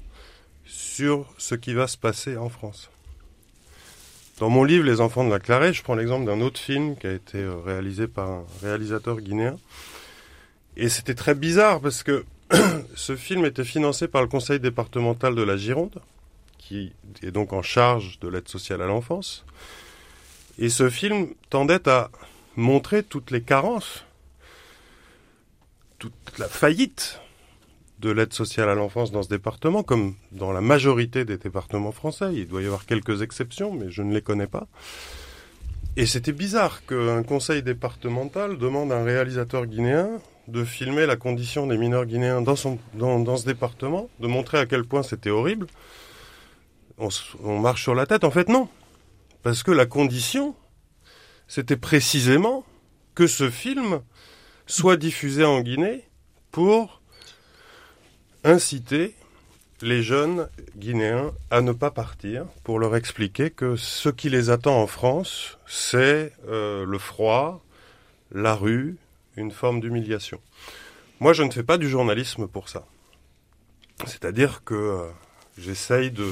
sur 0.64 1.27
ce 1.38 1.55
qui 1.55 1.75
va 1.75 1.87
se 1.87 1.99
passer 1.99 2.37
en 2.37 2.49
France. 2.49 2.90
Dans 4.38 4.49
mon 4.49 4.64
livre 4.64 4.85
Les 4.85 5.01
enfants 5.01 5.25
de 5.25 5.31
la 5.31 5.38
Clarée, 5.38 5.73
je 5.73 5.83
prends 5.83 5.95
l'exemple 5.95 6.27
d'un 6.27 6.40
autre 6.40 6.59
film 6.59 6.97
qui 6.97 7.07
a 7.07 7.12
été 7.12 7.47
réalisé 7.64 8.09
par 8.09 8.29
un 8.29 8.45
réalisateur 8.62 9.21
guinéen. 9.21 9.57
Et 10.77 10.88
c'était 10.88 11.14
très 11.14 11.35
bizarre 11.35 11.81
parce 11.81 12.03
que 12.03 12.25
ce 12.97 13.14
film 13.14 13.45
était 13.45 13.64
financé 13.64 14.09
par 14.09 14.23
le 14.23 14.29
conseil 14.29 14.59
départemental 14.59 15.35
de 15.35 15.42
la 15.42 15.57
Gironde, 15.57 16.01
qui 16.73 17.27
est 17.27 17.31
donc 17.31 17.53
en 17.53 17.63
charge 17.63 18.19
de 18.21 18.29
l'aide 18.29 18.49
sociale 18.49 18.83
à 18.83 18.87
l'enfance. 18.87 19.45
Et 20.59 20.69
ce 20.69 20.89
film 20.89 21.29
tendait 21.51 21.89
à 21.89 22.11
montrer 22.57 23.03
toutes 23.03 23.31
les 23.31 23.43
carences, 23.43 24.05
toute 25.99 26.13
la 26.39 26.49
faillite 26.49 27.21
de 28.01 28.11
l'aide 28.11 28.33
sociale 28.33 28.69
à 28.69 28.75
l'enfance 28.75 29.13
dans 29.13 29.23
ce 29.23 29.29
département, 29.29 29.83
comme 29.83 30.15
dans 30.33 30.53
la 30.53 30.61
majorité 30.61 31.25
des 31.25 31.37
départements 31.37 31.93
français. 31.93 32.31
Il 32.35 32.49
doit 32.49 32.63
y 32.63 32.67
avoir 32.67 32.87
quelques 32.87 33.23
exceptions, 33.23 33.73
mais 33.73 33.91
je 33.91 34.03
ne 34.03 34.13
les 34.13 34.23
connais 34.23 34.49
pas. 34.49 34.67
Et 35.97 36.07
c'était 36.07 36.33
bizarre 36.33 36.85
qu'un 36.87 37.23
conseil 37.23 37.63
départemental 37.63 38.57
demande 38.57 38.93
à 38.93 38.97
un 38.97 39.05
réalisateur 39.05 39.67
guinéen 39.67 40.09
de 40.49 40.65
filmer 40.65 41.07
la 41.07 41.17
condition 41.17 41.67
des 41.67 41.77
mineurs 41.77 42.07
guinéens 42.07 42.43
dans, 42.43 42.57
dans 42.95 43.37
ce 43.37 43.47
département, 43.47 44.09
de 44.19 44.27
montrer 44.27 44.59
à 44.59 44.67
quel 44.67 44.85
point 44.85 45.03
c'était 45.03 45.31
horrible, 45.31 45.67
on, 47.43 47.59
marche 47.59 47.83
sur 47.83 47.95
la 47.95 48.07
tête. 48.07 48.25
En 48.25 48.31
fait, 48.31 48.49
non. 48.49 48.69
Parce 49.43 49.62
que 49.62 49.71
la 49.71 49.87
condition, 49.87 50.55
c'était 51.49 51.77
précisément 51.77 52.65
que 53.15 53.27
ce 53.27 53.51
film 53.51 54.01
soit 54.67 54.97
diffusé 54.97 55.45
en 55.45 55.61
Guinée 55.61 56.05
pour 56.51 57.03
inciter 58.45 59.15
les 59.81 60.03
jeunes 60.03 60.49
guinéens 60.77 61.33
à 61.51 61.61
ne 61.61 61.73
pas 61.73 61.91
partir, 61.91 62.47
pour 62.62 62.79
leur 62.79 62.95
expliquer 62.95 63.51
que 63.51 63.75
ce 63.75 64.09
qui 64.09 64.31
les 64.31 64.49
attend 64.49 64.81
en 64.81 64.87
France, 64.87 65.59
c'est 65.67 66.33
euh, 66.49 66.85
le 66.87 66.99
froid, 66.99 67.65
la 68.31 68.55
rue, 68.55 68.97
une 69.37 69.51
forme 69.51 69.81
d'humiliation. 69.81 70.41
Moi, 71.19 71.33
je 71.33 71.43
ne 71.43 71.51
fais 71.51 71.65
pas 71.65 71.79
du 71.79 71.88
journalisme 71.88 72.47
pour 72.47 72.69
ça. 72.69 72.87
C'est-à-dire 74.07 74.62
que 74.65 74.75
euh, 74.75 75.09
j'essaye 75.59 76.11
de 76.11 76.27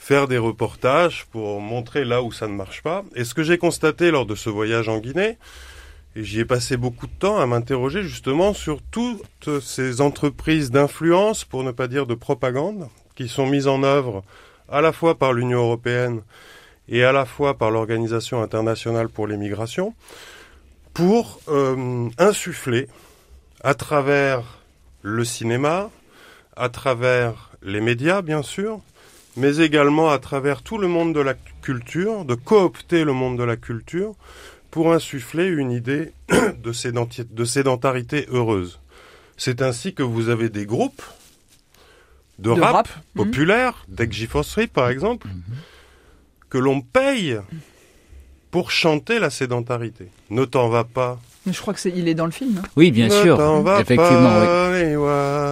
faire 0.00 0.26
des 0.26 0.38
reportages 0.38 1.26
pour 1.30 1.60
montrer 1.60 2.06
là 2.06 2.22
où 2.22 2.32
ça 2.32 2.48
ne 2.48 2.54
marche 2.54 2.82
pas. 2.82 3.04
Et 3.14 3.22
ce 3.22 3.34
que 3.34 3.42
j'ai 3.42 3.58
constaté 3.58 4.10
lors 4.10 4.24
de 4.24 4.34
ce 4.34 4.48
voyage 4.48 4.88
en 4.88 4.98
Guinée, 4.98 5.36
et 6.16 6.24
j'y 6.24 6.40
ai 6.40 6.46
passé 6.46 6.78
beaucoup 6.78 7.06
de 7.06 7.12
temps 7.12 7.38
à 7.38 7.46
m'interroger 7.46 8.02
justement 8.02 8.54
sur 8.54 8.80
toutes 8.90 9.60
ces 9.60 10.00
entreprises 10.00 10.70
d'influence, 10.70 11.44
pour 11.44 11.62
ne 11.62 11.70
pas 11.70 11.86
dire 11.86 12.06
de 12.06 12.14
propagande, 12.14 12.88
qui 13.14 13.28
sont 13.28 13.46
mises 13.46 13.68
en 13.68 13.82
œuvre 13.82 14.24
à 14.70 14.80
la 14.80 14.92
fois 14.92 15.18
par 15.18 15.34
l'Union 15.34 15.60
européenne 15.60 16.22
et 16.88 17.04
à 17.04 17.12
la 17.12 17.26
fois 17.26 17.58
par 17.58 17.70
l'Organisation 17.70 18.42
internationale 18.42 19.10
pour 19.10 19.26
les 19.26 19.36
migrations, 19.36 19.94
pour 20.94 21.40
euh, 21.48 22.08
insuffler 22.16 22.88
à 23.62 23.74
travers 23.74 24.42
le 25.02 25.24
cinéma, 25.24 25.90
à 26.56 26.70
travers 26.70 27.50
les 27.62 27.82
médias, 27.82 28.22
bien 28.22 28.42
sûr, 28.42 28.80
mais 29.36 29.58
également 29.58 30.10
à 30.10 30.18
travers 30.18 30.62
tout 30.62 30.78
le 30.78 30.88
monde 30.88 31.14
de 31.14 31.20
la 31.20 31.34
culture, 31.62 32.24
de 32.24 32.34
coopter 32.34 33.04
le 33.04 33.12
monde 33.12 33.38
de 33.38 33.44
la 33.44 33.56
culture 33.56 34.14
pour 34.70 34.92
insuffler 34.92 35.46
une 35.46 35.70
idée 35.70 36.12
de, 36.62 37.44
sédentarité 37.44 38.26
heureuse. 38.30 38.80
C'est 39.36 39.62
ainsi 39.62 39.94
que 39.94 40.02
vous 40.02 40.28
avez 40.28 40.48
des 40.48 40.66
groupes 40.66 41.02
de, 42.38 42.50
rap, 42.50 42.88
mhm. 42.88 43.24
populaires, 43.24 43.86
mmh. 43.88 44.66
par 44.72 44.88
exemple, 44.88 45.28
mhm. 45.28 45.42
que 46.48 46.58
l'on 46.58 46.80
paye 46.80 47.38
pour 48.50 48.70
chanter 48.70 49.18
la 49.18 49.30
sédentarité. 49.30 50.08
Ne 50.30 50.44
t'en 50.44 50.68
va 50.68 50.84
pas. 50.84 51.20
Mais 51.46 51.52
je 51.52 51.60
crois 51.60 51.72
que 51.72 51.80
c'est, 51.80 51.92
il 51.94 52.08
est 52.08 52.14
dans 52.14 52.26
le 52.26 52.32
film. 52.32 52.58
Hein. 52.58 52.68
oui, 52.76 52.90
bien 52.90 53.08
sûr. 53.08 53.40
Effectivement. 53.80 54.40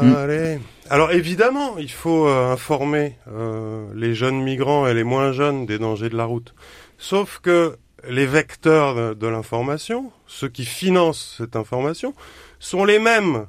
Mm. 0.03 0.59
Alors 0.91 1.13
évidemment, 1.13 1.79
il 1.79 1.91
faut 1.91 2.27
euh, 2.27 2.53
informer 2.53 3.17
euh, 3.29 3.87
les 3.95 4.15
jeunes 4.15 4.43
migrants 4.43 4.87
et 4.87 4.95
les 4.95 5.05
moins 5.05 5.33
jeunes 5.33 5.67
des 5.67 5.79
dangers 5.79 6.09
de 6.09 6.17
la 6.17 6.25
route. 6.25 6.55
Sauf 6.99 7.41
que 7.41 7.77
les 8.09 8.27
vecteurs 8.27 9.17
de, 9.17 9.27
l'information, 9.27 10.13
ceux 10.27 10.49
qui 10.49 10.65
financent 10.65 11.37
cette 11.39 11.57
information, 11.57 12.15
sont 12.59 12.85
les 12.85 12.99
mêmes 12.99 13.47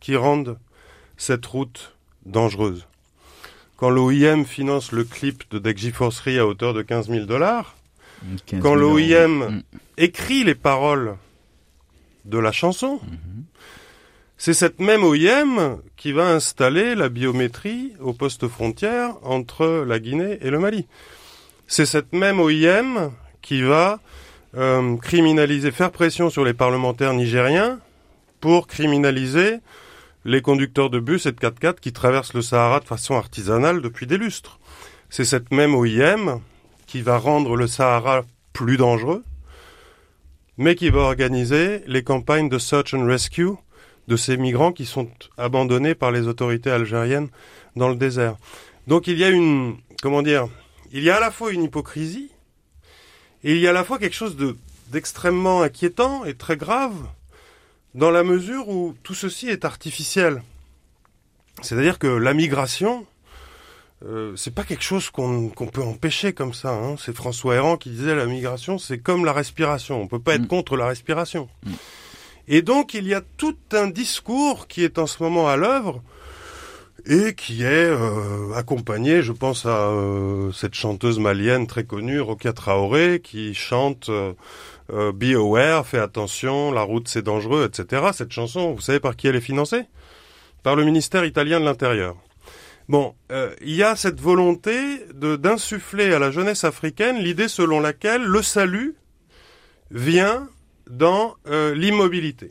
qui 0.00 0.16
rendent 0.16 0.58
cette 1.16 1.46
route 1.46 1.94
dangereuse. 2.26 2.86
Quand 3.76 3.90
l'OIM 3.90 4.44
finance 4.44 4.92
le 4.92 5.04
clip 5.04 5.44
de 5.50 5.58
Degji 5.58 5.92
à 6.38 6.46
hauteur 6.46 6.74
de 6.74 6.82
15 6.82 7.10
000 7.10 7.26
dollars, 7.26 7.76
quand 8.60 8.74
l'OIM 8.74 9.50
mm. 9.50 9.62
écrit 9.98 10.44
les 10.44 10.54
paroles 10.54 11.16
de 12.24 12.38
la 12.38 12.52
chanson, 12.52 13.00
mm-hmm. 13.04 13.42
C'est 14.44 14.54
cette 14.54 14.80
même 14.80 15.04
OIM 15.04 15.78
qui 15.96 16.10
va 16.10 16.26
installer 16.26 16.96
la 16.96 17.08
biométrie 17.08 17.92
au 18.00 18.12
poste 18.12 18.48
frontière 18.48 19.14
entre 19.22 19.84
la 19.86 20.00
Guinée 20.00 20.38
et 20.40 20.50
le 20.50 20.58
Mali. 20.58 20.88
C'est 21.68 21.86
cette 21.86 22.12
même 22.12 22.40
OIM 22.40 23.12
qui 23.40 23.62
va 23.62 24.00
euh, 24.56 24.96
criminaliser, 24.96 25.70
faire 25.70 25.92
pression 25.92 26.28
sur 26.28 26.44
les 26.44 26.54
parlementaires 26.54 27.14
nigériens 27.14 27.78
pour 28.40 28.66
criminaliser 28.66 29.58
les 30.24 30.42
conducteurs 30.42 30.90
de 30.90 30.98
bus 30.98 31.26
et 31.26 31.30
de 31.30 31.38
4x4 31.38 31.78
qui 31.78 31.92
traversent 31.92 32.34
le 32.34 32.42
Sahara 32.42 32.80
de 32.80 32.84
façon 32.84 33.14
artisanale 33.14 33.80
depuis 33.80 34.08
des 34.08 34.18
lustres. 34.18 34.58
C'est 35.08 35.24
cette 35.24 35.52
même 35.52 35.76
OIM 35.76 36.40
qui 36.88 37.00
va 37.00 37.16
rendre 37.16 37.54
le 37.54 37.68
Sahara 37.68 38.22
plus 38.52 38.76
dangereux, 38.76 39.22
mais 40.58 40.74
qui 40.74 40.90
va 40.90 41.02
organiser 41.02 41.84
les 41.86 42.02
campagnes 42.02 42.48
de 42.48 42.58
search 42.58 42.92
and 42.92 43.06
rescue 43.06 43.52
de 44.12 44.16
ces 44.18 44.36
migrants 44.36 44.72
qui 44.72 44.84
sont 44.84 45.08
abandonnés 45.38 45.94
par 45.94 46.12
les 46.12 46.28
autorités 46.28 46.70
algériennes 46.70 47.28
dans 47.76 47.88
le 47.88 47.96
désert. 47.96 48.36
Donc 48.86 49.06
il 49.06 49.16
y 49.16 49.24
a 49.24 49.30
une, 49.30 49.76
comment 50.02 50.20
dire, 50.20 50.48
il 50.92 51.02
y 51.02 51.08
a 51.08 51.16
à 51.16 51.20
la 51.20 51.30
fois 51.30 51.50
une 51.50 51.62
hypocrisie 51.62 52.30
et 53.42 53.52
il 53.52 53.58
y 53.58 53.66
a 53.66 53.70
à 53.70 53.72
la 53.72 53.84
fois 53.84 53.98
quelque 53.98 54.14
chose 54.14 54.36
de 54.36 54.56
d'extrêmement 54.90 55.62
inquiétant 55.62 56.26
et 56.26 56.34
très 56.34 56.58
grave 56.58 56.94
dans 57.94 58.10
la 58.10 58.22
mesure 58.22 58.68
où 58.68 58.94
tout 59.02 59.14
ceci 59.14 59.48
est 59.48 59.64
artificiel. 59.64 60.42
C'est-à-dire 61.62 61.98
que 61.98 62.06
la 62.06 62.34
migration, 62.34 63.06
euh, 64.04 64.36
c'est 64.36 64.54
pas 64.54 64.64
quelque 64.64 64.84
chose 64.84 65.08
qu'on 65.08 65.48
peut 65.72 65.82
empêcher 65.82 66.34
comme 66.34 66.52
ça. 66.52 66.74
Hein. 66.74 66.96
C'est 66.98 67.16
François 67.16 67.54
Héran 67.54 67.78
qui 67.78 67.88
disait 67.88 68.14
la 68.14 68.26
migration, 68.26 68.76
c'est 68.76 68.98
comme 68.98 69.24
la 69.24 69.32
respiration. 69.32 70.02
On 70.02 70.08
peut 70.08 70.20
pas 70.20 70.34
être 70.34 70.42
mm. 70.42 70.48
contre 70.48 70.76
la 70.76 70.86
respiration. 70.86 71.48
Mm. 71.64 71.72
Et 72.48 72.62
donc 72.62 72.94
il 72.94 73.06
y 73.06 73.14
a 73.14 73.22
tout 73.36 73.56
un 73.72 73.88
discours 73.88 74.66
qui 74.66 74.84
est 74.84 74.98
en 74.98 75.06
ce 75.06 75.22
moment 75.22 75.48
à 75.48 75.56
l'œuvre 75.56 76.02
et 77.06 77.34
qui 77.34 77.62
est 77.62 77.66
euh, 77.66 78.52
accompagné, 78.54 79.22
je 79.22 79.32
pense 79.32 79.66
à 79.66 79.88
euh, 79.88 80.52
cette 80.52 80.74
chanteuse 80.74 81.18
malienne 81.18 81.66
très 81.66 81.84
connue, 81.84 82.20
Rokia 82.20 82.52
Traoré, 82.52 83.20
qui 83.22 83.54
chante 83.54 84.08
euh, 84.08 84.34
Be 85.12 85.34
aware, 85.34 85.86
fais 85.86 85.98
attention, 85.98 86.70
la 86.70 86.82
route 86.82 87.08
c'est 87.08 87.22
dangereux, 87.22 87.64
etc. 87.66 88.10
Cette 88.12 88.30
chanson, 88.30 88.72
vous 88.72 88.80
savez 88.80 89.00
par 89.00 89.16
qui 89.16 89.26
elle 89.26 89.36
est 89.36 89.40
financée? 89.40 89.84
Par 90.62 90.76
le 90.76 90.84
ministère 90.84 91.24
italien 91.24 91.58
de 91.58 91.64
l'Intérieur. 91.64 92.16
Bon, 92.88 93.14
il 93.62 93.74
y 93.74 93.82
a 93.82 93.96
cette 93.96 94.20
volonté 94.20 95.06
d'insuffler 95.14 96.12
à 96.12 96.18
la 96.18 96.30
jeunesse 96.30 96.64
africaine 96.64 97.16
l'idée 97.18 97.48
selon 97.48 97.80
laquelle 97.80 98.22
le 98.22 98.42
salut 98.42 98.94
vient 99.90 100.48
dans 100.92 101.36
l'immobilité. 101.46 102.50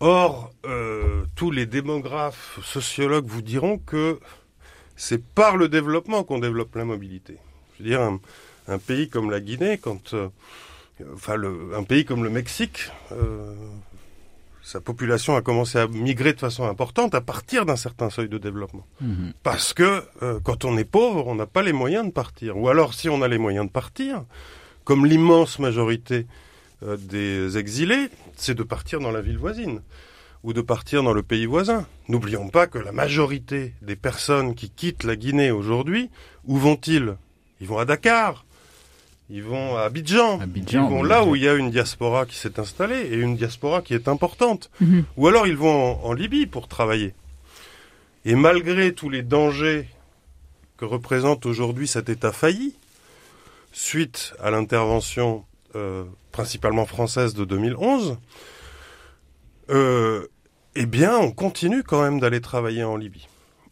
Or, 0.00 0.52
euh, 0.66 1.24
tous 1.36 1.50
les 1.50 1.64
démographes, 1.64 2.58
sociologues 2.62 3.26
vous 3.26 3.40
diront 3.40 3.78
que 3.78 4.20
c'est 4.94 5.24
par 5.24 5.56
le 5.56 5.68
développement 5.68 6.22
qu'on 6.22 6.38
développe 6.38 6.74
la 6.74 6.84
mobilité. 6.84 7.38
Je 7.78 7.82
veux 7.82 7.88
dire, 7.88 8.00
un, 8.02 8.78
pays 8.78 9.08
comme 9.08 9.30
la 9.30 9.40
Guinée, 9.40 9.78
quand, 9.78 10.12
euh, 10.12 10.28
enfin, 11.14 11.36
un 11.74 11.82
pays 11.82 12.04
comme 12.04 12.24
le 12.24 12.30
Mexique, 12.30 12.90
euh, 13.12 13.54
sa 14.62 14.80
population 14.82 15.34
a 15.34 15.40
commencé 15.40 15.78
à 15.78 15.86
migrer 15.86 16.34
de 16.34 16.40
façon 16.40 16.64
importante 16.64 17.14
à 17.14 17.22
partir 17.22 17.64
d'un 17.64 17.76
certain 17.76 18.10
seuil 18.10 18.28
de 18.28 18.36
développement. 18.36 18.86
Mhm. 19.00 19.32
Parce 19.42 19.72
que 19.72 20.02
quand 20.42 20.64
on 20.64 20.76
est 20.76 20.84
pauvre, 20.84 21.26
on 21.28 21.36
n'a 21.36 21.46
pas 21.46 21.62
les 21.62 21.72
moyens 21.72 22.04
de 22.04 22.10
partir. 22.10 22.58
Ou 22.58 22.68
alors, 22.68 22.92
si 22.92 23.08
on 23.08 23.22
a 23.22 23.28
les 23.28 23.38
moyens 23.38 23.66
de 23.66 23.70
partir, 23.70 24.24
comme 24.84 25.06
l'immense 25.06 25.58
majorité 25.58 26.26
euh, 26.86 26.96
des 26.96 27.58
exilés, 27.58 28.08
c'est 28.36 28.54
de 28.54 28.62
partir 28.62 29.00
dans 29.00 29.10
la 29.10 29.20
ville 29.20 29.38
voisine 29.38 29.80
ou 30.42 30.52
de 30.52 30.60
partir 30.60 31.02
dans 31.02 31.12
le 31.12 31.22
pays 31.22 31.46
voisin. 31.46 31.86
N'oublions 32.08 32.48
pas 32.48 32.66
que 32.66 32.78
la 32.78 32.92
majorité 32.92 33.74
des 33.82 33.96
personnes 33.96 34.54
qui 34.54 34.70
quittent 34.70 35.04
la 35.04 35.16
Guinée 35.16 35.50
aujourd'hui, 35.50 36.10
où 36.44 36.56
vont-ils? 36.56 37.16
Ils 37.60 37.66
vont 37.66 37.78
à 37.78 37.84
Dakar, 37.84 38.44
ils 39.28 39.42
vont 39.42 39.76
à 39.76 39.82
Abidjan, 39.82 40.38
ils 40.54 40.78
vont 40.78 41.02
là 41.02 41.24
où 41.24 41.34
il 41.34 41.42
y 41.42 41.48
a 41.48 41.54
une 41.54 41.70
diaspora 41.70 42.26
qui 42.26 42.36
s'est 42.36 42.60
installée 42.60 43.08
et 43.10 43.16
une 43.16 43.36
diaspora 43.36 43.82
qui 43.82 43.94
est 43.94 44.06
importante. 44.06 44.70
Mhm. 44.80 45.04
Ou 45.16 45.26
alors 45.26 45.46
ils 45.48 45.56
vont 45.56 46.04
en 46.04 46.12
Libye 46.12 46.46
pour 46.46 46.68
travailler. 46.68 47.14
Et 48.24 48.34
malgré 48.34 48.92
tous 48.92 49.10
les 49.10 49.22
dangers 49.22 49.88
que 50.76 50.84
représente 50.84 51.46
aujourd'hui 51.46 51.88
cet 51.88 52.08
État 52.08 52.32
failli, 52.32 52.74
suite 53.72 54.34
à 54.40 54.50
l'intervention 54.50 55.44
euh, 55.74 56.04
principalement 56.32 56.86
française 56.86 57.34
de 57.34 57.44
2011, 57.44 58.18
euh, 59.70 60.26
eh 60.74 60.86
bien, 60.86 61.16
on 61.18 61.32
continue 61.32 61.82
quand 61.82 62.02
même 62.02 62.20
d'aller 62.20 62.40
travailler 62.40 62.84
en 62.84 62.96
Libye. 62.96 63.28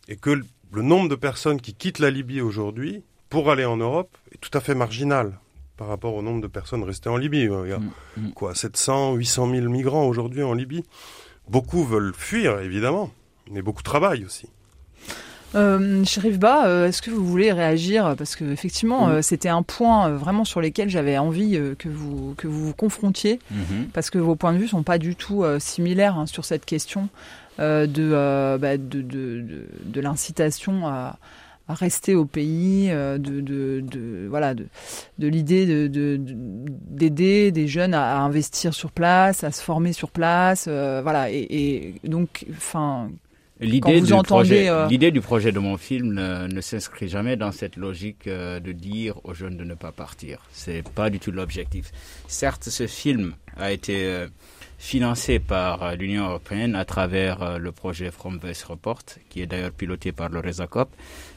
Et 0.08 0.16
que 0.16 0.30
le 0.72 0.82
nombre 0.82 1.08
de 1.08 1.14
personnes 1.14 1.60
qui 1.60 1.74
quittent 1.74 1.98
la 1.98 2.10
Libye 2.10 2.40
aujourd'hui 2.40 3.04
pour 3.30 3.50
aller 3.50 3.64
en 3.64 3.76
Europe 3.76 4.16
est 4.32 4.38
tout 4.38 4.56
à 4.56 4.60
fait 4.60 4.74
marginal 4.74 5.38
par 5.76 5.88
rapport 5.88 6.14
au 6.14 6.22
nombre 6.22 6.40
de 6.40 6.46
personnes 6.46 6.82
restées 6.82 7.08
en 7.08 7.16
Libye. 7.16 7.42
Il 7.42 7.68
y 7.68 7.72
a 7.72 7.78
mm, 7.78 7.92
mm. 8.16 8.32
quoi, 8.32 8.54
700, 8.54 9.14
800 9.14 9.50
000 9.50 9.68
migrants 9.68 10.06
aujourd'hui 10.06 10.42
en 10.42 10.54
Libye. 10.54 10.84
Beaucoup 11.48 11.84
veulent 11.84 12.14
fuir, 12.14 12.60
évidemment, 12.60 13.10
mais 13.50 13.62
beaucoup 13.62 13.82
travaillent 13.82 14.24
aussi. 14.24 14.48
Euh, 15.54 16.04
Ba, 16.38 16.66
euh, 16.66 16.88
est-ce 16.88 17.02
que 17.02 17.10
vous 17.10 17.24
voulez 17.24 17.52
réagir? 17.52 18.14
Parce 18.16 18.36
que 18.36 18.44
effectivement, 18.44 19.08
euh, 19.08 19.22
c'était 19.22 19.48
un 19.48 19.62
point 19.62 20.08
euh, 20.08 20.16
vraiment 20.16 20.44
sur 20.44 20.60
lequel 20.60 20.88
j'avais 20.88 21.18
envie 21.18 21.60
que 21.78 21.88
vous 21.88 22.34
que 22.36 22.46
vous 22.46 22.66
vous 22.66 22.74
confrontiez, 22.74 23.38
mhm. 23.50 23.88
parce 23.92 24.10
que 24.10 24.18
vos 24.18 24.36
points 24.36 24.52
de 24.52 24.58
vue 24.58 24.68
sont 24.68 24.82
pas 24.82 24.98
du 24.98 25.16
tout 25.16 25.44
similaires 25.58 26.18
hein, 26.18 26.26
sur 26.26 26.44
cette 26.44 26.64
question 26.64 27.08
bah, 27.58 27.86
de, 27.86 28.76
de, 28.76 29.02
de, 29.02 29.66
de, 29.84 30.00
l'incitation 30.00 30.86
à, 30.88 31.18
à, 31.68 31.74
rester 31.74 32.14
au 32.14 32.24
pays, 32.24 32.88
de, 32.88 33.18
de, 33.18 34.26
voilà, 34.28 34.54
de, 34.54 34.66
de 35.18 35.28
l'idée 35.28 35.88
de, 35.88 36.16
d'aider 36.18 37.52
des 37.52 37.68
jeunes 37.68 37.94
à, 37.94 38.18
investir 38.18 38.74
sur 38.74 38.90
place, 38.90 39.44
à 39.44 39.52
se 39.52 39.62
former 39.62 39.92
sur 39.92 40.10
place, 40.10 40.66
voilà, 40.66 41.30
et, 41.30 41.46
et 41.50 42.08
donc, 42.08 42.46
enfin, 42.50 43.08
L'idée 43.60 44.00
du, 44.00 44.12
projet, 44.12 44.68
euh, 44.68 44.88
l'idée 44.88 45.12
du 45.12 45.20
projet 45.20 45.52
de 45.52 45.60
mon 45.60 45.76
film 45.76 46.14
ne, 46.14 46.60
s'inscrit 46.60 47.08
jamais 47.08 47.36
dans 47.36 47.52
cette 47.52 47.76
logique 47.76 48.26
euh, 48.26 48.58
de 48.58 48.72
dire 48.72 49.20
aux 49.22 49.32
jeunes 49.32 49.56
de 49.56 49.62
ne 49.62 49.74
pas 49.74 49.92
partir. 49.92 50.40
C'est 50.50 50.82
pas 50.88 51.08
du 51.08 51.20
tout 51.20 51.30
l'objectif. 51.30 51.92
Certes, 52.26 52.64
ce 52.64 52.88
film 52.88 53.34
a 53.56 53.70
été 53.70 54.06
euh, 54.06 54.26
financé 54.78 55.38
par 55.38 55.94
l'Union 55.94 56.26
européenne 56.30 56.74
à 56.74 56.84
travers 56.84 57.60
le 57.60 57.70
projet 57.70 58.10
From 58.10 58.38
Voice 58.38 58.64
Report, 58.68 59.02
qui 59.30 59.40
est 59.42 59.46
d'ailleurs 59.46 59.70
piloté 59.70 60.10
par 60.10 60.30
le 60.30 60.40
Resacop, 60.40 60.88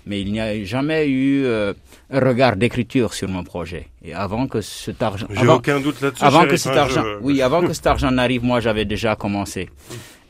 mais 0.07 0.19
il 0.19 0.31
n'y 0.31 0.39
a 0.39 0.63
jamais 0.63 1.07
eu 1.07 1.45
un 1.47 2.19
regard 2.19 2.55
d'écriture 2.55 3.13
sur 3.13 3.29
mon 3.29 3.43
projet. 3.43 3.89
Et 4.03 4.13
avant 4.13 4.47
que 4.47 4.59
cet 4.61 5.01
argent, 5.03 5.27
j'ai 5.29 5.47
aucun 5.47 5.79
doute 5.79 6.01
là-dessus. 6.01 6.25
Avant 6.25 6.45
que 6.47 6.57
cet 6.57 6.75
argent, 6.75 7.05
oui, 7.21 7.41
avant 7.41 7.61
que 7.61 7.73
cet 7.73 7.85
argent 7.87 8.09
n'arrive, 8.11 8.43
moi, 8.43 8.59
j'avais 8.59 8.85
déjà 8.85 9.15
commencé. 9.15 9.69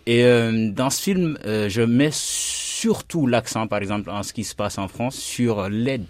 Et 0.07 0.23
euh, 0.23 0.71
dans 0.71 0.89
ce 0.89 1.01
film, 1.01 1.37
euh, 1.45 1.67
je 1.67 1.81
mets 1.81 2.11
surtout 2.13 3.27
l'accent, 3.27 3.67
par 3.67 3.79
exemple, 3.79 4.09
en 4.09 4.23
ce 4.23 4.31
qui 4.31 4.45
se 4.45 4.55
passe 4.55 4.77
en 4.77 4.87
France, 4.87 5.17
sur 5.17 5.67
l'aide 5.67 6.05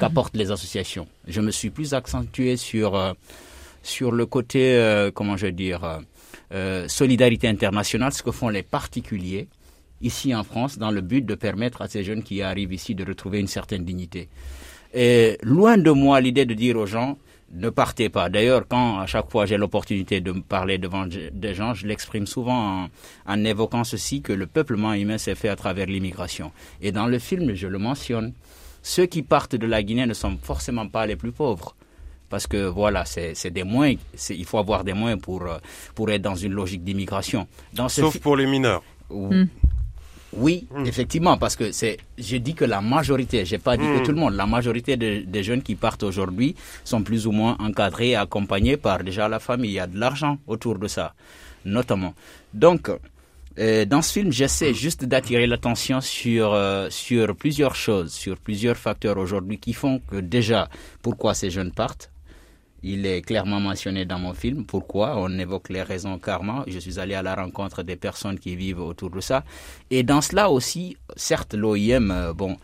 qu'apportent 0.00 0.36
les 0.36 0.50
associations. 0.50 1.06
Je 1.28 1.40
me 1.40 1.52
suis 1.52 1.70
plus 1.70 1.94
accentué 1.94 2.56
sur 2.56 2.96
euh, 2.96 3.12
sur 3.84 4.10
le 4.10 4.26
côté, 4.26 4.78
comment 5.14 5.38
je 5.38 5.46
veux 5.46 5.52
dire, 5.52 6.00
solidarité 6.86 7.48
internationale, 7.48 8.12
ce 8.12 8.22
que 8.22 8.30
font 8.30 8.50
les 8.50 8.62
particuliers 8.62 9.48
ici 10.02 10.34
en 10.34 10.44
France 10.44 10.76
dans 10.76 10.90
le 10.90 11.00
but 11.00 11.24
de 11.24 11.34
permettre 11.34 11.80
à 11.80 11.88
ces 11.88 12.04
jeunes 12.04 12.22
qui 12.22 12.42
arrivent 12.42 12.74
ici 12.74 12.94
de 12.94 13.06
retrouver 13.06 13.40
une 13.40 13.46
certaine 13.46 13.86
dignité. 13.86 14.28
Et 14.92 15.38
loin 15.42 15.78
de 15.78 15.90
moi 15.90 16.20
l'idée 16.20 16.44
de 16.44 16.52
dire 16.52 16.76
aux 16.76 16.84
gens, 16.84 17.16
ne 17.52 17.70
partez 17.70 18.08
pas. 18.08 18.28
D'ailleurs, 18.28 18.66
quand 18.68 19.00
à 19.00 19.06
chaque 19.06 19.30
fois 19.30 19.46
j'ai 19.46 19.56
l'opportunité 19.56 20.20
de 20.20 20.32
me 20.32 20.40
parler 20.40 20.78
devant 20.78 21.06
des 21.06 21.54
gens, 21.54 21.74
je 21.74 21.86
l'exprime 21.86 22.26
souvent 22.26 22.84
en, 22.84 22.88
en, 23.26 23.44
évoquant 23.44 23.84
ceci 23.84 24.22
que 24.22 24.32
le 24.32 24.46
peuplement 24.46 24.92
humain 24.92 25.18
s'est 25.18 25.34
fait 25.34 25.48
à 25.48 25.56
travers 25.56 25.86
l'immigration. 25.86 26.52
Et 26.80 26.92
dans 26.92 27.06
le 27.06 27.18
film, 27.18 27.54
je 27.54 27.66
le 27.66 27.78
mentionne. 27.78 28.32
Ceux 28.82 29.06
qui 29.06 29.22
partent 29.22 29.56
de 29.56 29.66
la 29.66 29.82
Guinée 29.82 30.06
ne 30.06 30.14
sont 30.14 30.38
forcément 30.42 30.86
pas 30.88 31.06
les 31.06 31.16
plus 31.16 31.32
pauvres. 31.32 31.74
Parce 32.28 32.46
que 32.46 32.68
voilà, 32.68 33.04
c'est 33.04 33.50
des 33.50 33.64
moyens, 33.64 33.98
il 34.30 34.44
faut 34.44 34.58
avoir 34.58 34.84
des 34.84 34.92
moyens 34.92 35.20
pour, 35.20 35.44
pour 35.96 36.10
être 36.10 36.22
dans 36.22 36.36
une 36.36 36.52
logique 36.52 36.84
d'immigration. 36.84 37.48
Sauf 37.88 38.18
pour 38.18 38.36
les 38.36 38.46
mineurs. 38.46 38.84
Oui, 40.32 40.66
mmh. 40.70 40.86
effectivement, 40.86 41.36
parce 41.38 41.56
que 41.56 41.72
c'est, 41.72 41.98
je 42.16 42.36
dis 42.36 42.54
que 42.54 42.64
la 42.64 42.80
majorité, 42.80 43.44
j'ai 43.44 43.58
pas 43.58 43.76
dit 43.76 43.84
que 43.84 44.04
tout 44.04 44.12
le 44.12 44.18
monde, 44.18 44.34
la 44.34 44.46
majorité 44.46 44.96
de, 44.96 45.22
des 45.26 45.42
jeunes 45.42 45.62
qui 45.62 45.74
partent 45.74 46.04
aujourd'hui 46.04 46.54
sont 46.84 47.02
plus 47.02 47.26
ou 47.26 47.32
moins 47.32 47.56
encadrés 47.58 48.10
et 48.10 48.16
accompagnés 48.16 48.76
par 48.76 49.02
déjà 49.02 49.28
la 49.28 49.40
famille. 49.40 49.70
Il 49.72 49.74
y 49.74 49.80
a 49.80 49.86
de 49.88 49.98
l'argent 49.98 50.38
autour 50.46 50.78
de 50.78 50.86
ça, 50.86 51.14
notamment. 51.64 52.14
Donc, 52.54 52.90
euh, 53.58 53.84
dans 53.84 54.02
ce 54.02 54.12
film, 54.12 54.30
j'essaie 54.30 54.72
juste 54.72 55.04
d'attirer 55.04 55.48
l'attention 55.48 56.00
sur 56.00 56.54
euh, 56.54 56.88
sur 56.90 57.34
plusieurs 57.34 57.74
choses, 57.74 58.12
sur 58.12 58.36
plusieurs 58.38 58.76
facteurs 58.76 59.18
aujourd'hui 59.18 59.58
qui 59.58 59.72
font 59.72 60.00
que 60.08 60.16
déjà, 60.16 60.68
pourquoi 61.02 61.34
ces 61.34 61.50
jeunes 61.50 61.72
partent 61.72 62.10
il 62.82 63.06
est 63.06 63.22
clairement 63.22 63.60
mentionné 63.60 64.04
dans 64.04 64.18
mon 64.18 64.32
film. 64.34 64.64
Pourquoi 64.64 65.14
On 65.18 65.38
évoque 65.38 65.68
les 65.68 65.82
raisons 65.82 66.18
karma? 66.18 66.64
Je 66.66 66.78
suis 66.78 66.98
allé 66.98 67.14
à 67.14 67.22
la 67.22 67.34
rencontre 67.34 67.82
des 67.82 67.96
personnes 67.96 68.38
qui 68.38 68.56
vivent 68.56 68.80
autour 68.80 69.10
de 69.10 69.20
ça. 69.20 69.44
Et 69.90 70.02
dans 70.02 70.20
cela 70.20 70.50
aussi, 70.50 70.96
certes, 71.16 71.54
l'OIM, 71.54 72.10
euh, 72.10 72.32
bon, 72.32 72.56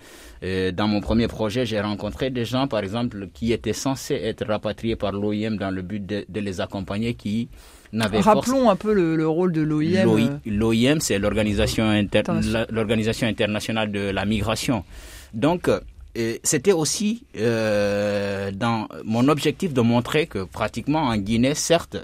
euh, 0.43 0.73
dans 0.73 0.89
mon 0.89 1.01
premier 1.01 1.29
projet, 1.29 1.67
j'ai 1.67 1.81
rencontré 1.81 2.31
des 2.31 2.45
gens, 2.45 2.67
par 2.69 2.81
exemple, 2.81 3.29
qui 3.33 3.53
étaient 3.53 3.73
censés 3.73 4.15
être 4.15 4.47
rapatriés 4.47 4.97
par 4.97 5.13
l'OIM 5.13 5.57
dans 5.57 5.71
le 5.71 5.83
but 5.83 6.05
de, 6.05 6.25
de, 6.29 6.41
les 6.41 6.61
accompagner, 6.61 7.15
qui 7.15 7.49
n'avaient 7.93 8.21
Rappelons 8.21 8.71
un 8.71 8.77
peu 8.77 8.93
le, 8.93 9.17
le 9.17 9.29
rôle 9.29 9.53
de 9.53 9.63
l'OIM. 9.63 10.31
L'OIM, 10.47 11.01
c'est 11.01 11.19
l'organisation 11.19 11.85
inter 11.89 12.23
l'organisation 12.71 13.27
internationale 13.27 13.91
de 13.93 14.11
la 14.11 14.25
migration. 14.25 14.85
Donc, 15.35 15.69
c'était 16.43 16.73
aussi 16.73 17.25
euh, 17.37 18.51
dans 18.53 18.89
mon 19.05 19.29
objectif 19.29 19.73
de 19.73 19.81
montrer 19.81 20.27
que 20.27 20.45
pratiquement 20.45 21.03
en 21.03 21.17
Guinée, 21.17 21.55
certes, 21.55 21.97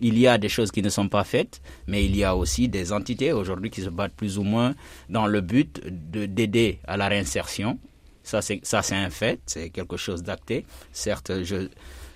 il 0.00 0.18
y 0.18 0.26
a 0.26 0.38
des 0.38 0.48
choses 0.48 0.72
qui 0.72 0.82
ne 0.82 0.88
sont 0.88 1.08
pas 1.08 1.24
faites, 1.24 1.60
mais 1.86 2.04
il 2.04 2.16
y 2.16 2.24
a 2.24 2.34
aussi 2.34 2.68
des 2.68 2.92
entités 2.92 3.32
aujourd'hui 3.32 3.70
qui 3.70 3.82
se 3.82 3.88
battent 3.90 4.14
plus 4.14 4.38
ou 4.38 4.42
moins 4.42 4.74
dans 5.08 5.26
le 5.26 5.40
but 5.40 5.80
de 5.86 6.26
d'aider 6.26 6.80
à 6.86 6.96
la 6.96 7.08
réinsertion. 7.08 7.78
Ça, 8.24 8.40
c'est 8.42 8.94
un 8.94 9.10
fait, 9.10 9.40
c'est 9.46 9.70
quelque 9.70 9.96
chose 9.96 10.22
d'acté. 10.22 10.64
Certes, 10.92 11.32
je 11.42 11.68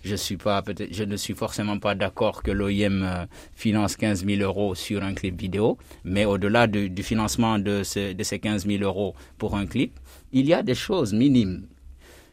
je 0.05 0.15
suis 0.15 0.37
pas 0.37 0.63
je 0.91 1.05
ne 1.05 1.17
suis 1.17 1.35
forcément 1.35 1.79
pas 1.79 1.95
d'accord 1.97 2.43
que 2.45 2.53
l'OIM 2.53 3.03
euh, 3.03 3.27
finance 3.55 3.97
15 3.97 4.25
000 4.25 4.41
euros 4.41 4.75
sur 4.75 5.03
un 5.03 5.15
clip 5.15 5.39
vidéo, 5.39 5.79
mais 6.05 6.25
au-delà 6.25 6.69
du, 6.69 6.89
du, 6.89 7.03
financement 7.03 7.59
de, 7.59 7.83
de 8.13 8.23
ces 8.23 8.39
15 8.39 8.67
000 8.67 8.85
euros 8.85 9.15
pour 9.37 9.57
un 9.57 9.67
clip, 9.67 9.99
il 10.33 10.47
y 10.47 10.55
a 10.55 10.63
des 10.63 10.75
choses 10.75 11.13
minimes. 11.13 11.67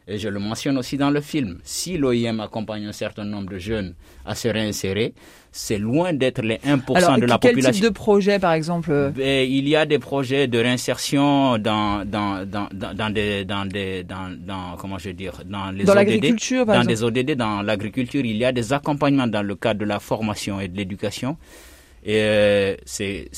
Et 0.06 0.18
je 0.18 0.28
le 0.28 0.38
mentionne 0.38 0.76
aussi 0.76 0.98
dans 0.98 1.08
le 1.08 1.22
film. 1.22 1.60
Si 1.62 1.96
l'OIM 1.96 2.38
accompagne 2.40 2.84
un 2.84 2.92
certain 2.92 3.24
nombre 3.24 3.48
de 3.50 3.58
jeunes 3.58 3.94
à 4.26 4.34
se 4.34 4.48
réinsérer, 4.48 5.14
c'est 5.50 5.78
loin 5.78 6.12
d'être 6.12 6.42
les 6.42 6.56
1% 6.56 6.94
Alors, 6.94 7.16
de 7.16 7.24
la 7.24 7.38
quel 7.38 7.52
population. 7.52 7.62
Quel 7.62 7.72
type 7.72 7.84
de 7.84 7.88
projet, 7.88 8.38
par 8.38 8.52
exemple 8.52 9.12
ben, 9.16 9.48
Il 9.50 9.66
y 9.66 9.74
a 9.76 9.86
des 9.86 9.98
projets 9.98 10.46
de 10.46 10.58
réinsertion 10.58 11.56
dans 11.56 12.04
dans 12.04 12.44
dans 12.44 12.68
dans 12.70 13.10
des 13.10 13.46
dans 13.46 13.64
des 13.64 14.04
dans, 14.04 14.36
dans 14.38 14.76
comment 14.76 14.98
je 14.98 15.08
veux 15.08 15.14
dire 15.14 15.40
dans 15.46 15.70
les 15.70 15.84
dans 15.84 15.92
ODD, 15.92 15.96
l'agriculture, 15.96 16.66
dans 16.66 16.84
des 16.84 17.02
ODD, 17.02 17.30
dans 17.30 17.62
l'agriculture, 17.62 18.22
il 18.26 18.36
y 18.36 18.44
a 18.44 18.52
des 18.52 18.74
accompagnements 18.74 19.26
dans 19.26 19.42
le 19.42 19.54
cadre 19.54 19.80
de 19.80 19.86
la 19.86 20.00
formation 20.00 20.60
et 20.60 20.68
de 20.68 20.76
l'éducation. 20.76 21.38
Et 22.04 22.20
euh, 22.20 22.76
c'est 22.84 23.30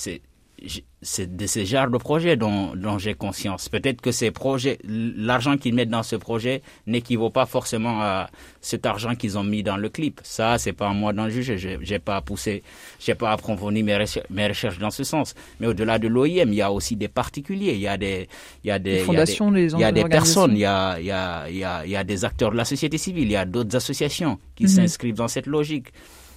c'est 1.03 1.37
de 1.37 1.47
ces 1.47 1.67
genres 1.67 1.91
de 1.91 1.99
projets 1.99 2.37
dont, 2.37 2.75
dont 2.75 2.99
j'ai 2.99 3.15
conscience. 3.15 3.69
Peut-être 3.69 4.01
que 4.01 4.11
ces 4.11 4.31
projets, 4.31 4.79
l'argent 4.85 5.57
qu'ils 5.57 5.75
mettent 5.75 5.91
dans 5.91 6.03
ce 6.03 6.17
projet 6.17 6.63
n'équivaut 6.87 7.31
pas 7.31 7.47
forcément 7.47 8.01
à 8.01 8.29
cet 8.61 8.87
argent 8.87 9.15
qu'ils 9.15 9.39
ont 9.39 9.45
mis 9.45 9.63
dans 9.63 9.77
le 9.77 9.89
clip. 9.89 10.21
Ça, 10.25 10.59
c'est 10.59 10.73
pas 10.73 10.89
à 10.89 10.93
moi 10.93 11.13
d'en 11.13 11.29
juger. 11.29 11.59
J'ai, 11.59 11.99
pas 11.99 12.21
poussé, 12.21 12.63
j'ai 12.99 13.15
pas 13.15 13.33
approfondi 13.33 13.83
mes, 13.83 13.97
recherches, 13.97 14.27
mes 14.31 14.49
recherches 14.49 14.79
dans 14.79 14.91
ce 14.91 15.05
sens. 15.05 15.35
Mais 15.61 15.67
au-delà 15.67 15.99
de 15.99 16.09
l'OIM, 16.09 16.49
il 16.49 16.55
y 16.55 16.63
a 16.63 16.73
aussi 16.73 16.97
des 16.97 17.09
particuliers. 17.09 17.75
Il 17.75 17.81
y 17.81 17.89
a 17.89 17.97
des, 17.97 18.29
il 18.65 18.69
y 18.69 18.71
a 18.71 18.79
des, 18.79 18.99
fondations, 18.99 19.55
il 19.55 19.63
y 19.63 19.65
a 19.65 19.69
des, 19.69 19.77
il 19.77 19.81
y 19.81 19.85
a 19.85 19.93
des 19.93 20.05
personnes, 20.05 20.53
il 20.53 20.61
y 20.61 20.65
a, 20.65 20.99
il 20.99 21.07
y 21.07 21.11
a, 21.13 21.49
il 21.49 21.57
y 21.57 21.65
a, 21.65 21.85
il 21.85 21.91
y 21.91 21.97
a 21.97 22.05
des 22.05 22.25
acteurs 22.25 22.51
de 22.51 22.57
la 22.57 22.65
société 22.65 22.99
civile, 22.99 23.25
il 23.25 23.33
y 23.33 23.37
a 23.37 23.45
d'autres 23.45 23.77
associations 23.77 24.39
qui 24.55 24.65
mm-hmm. 24.65 24.69
s'inscrivent 24.69 25.17
dans 25.17 25.29
cette 25.29 25.47
logique. 25.47 25.89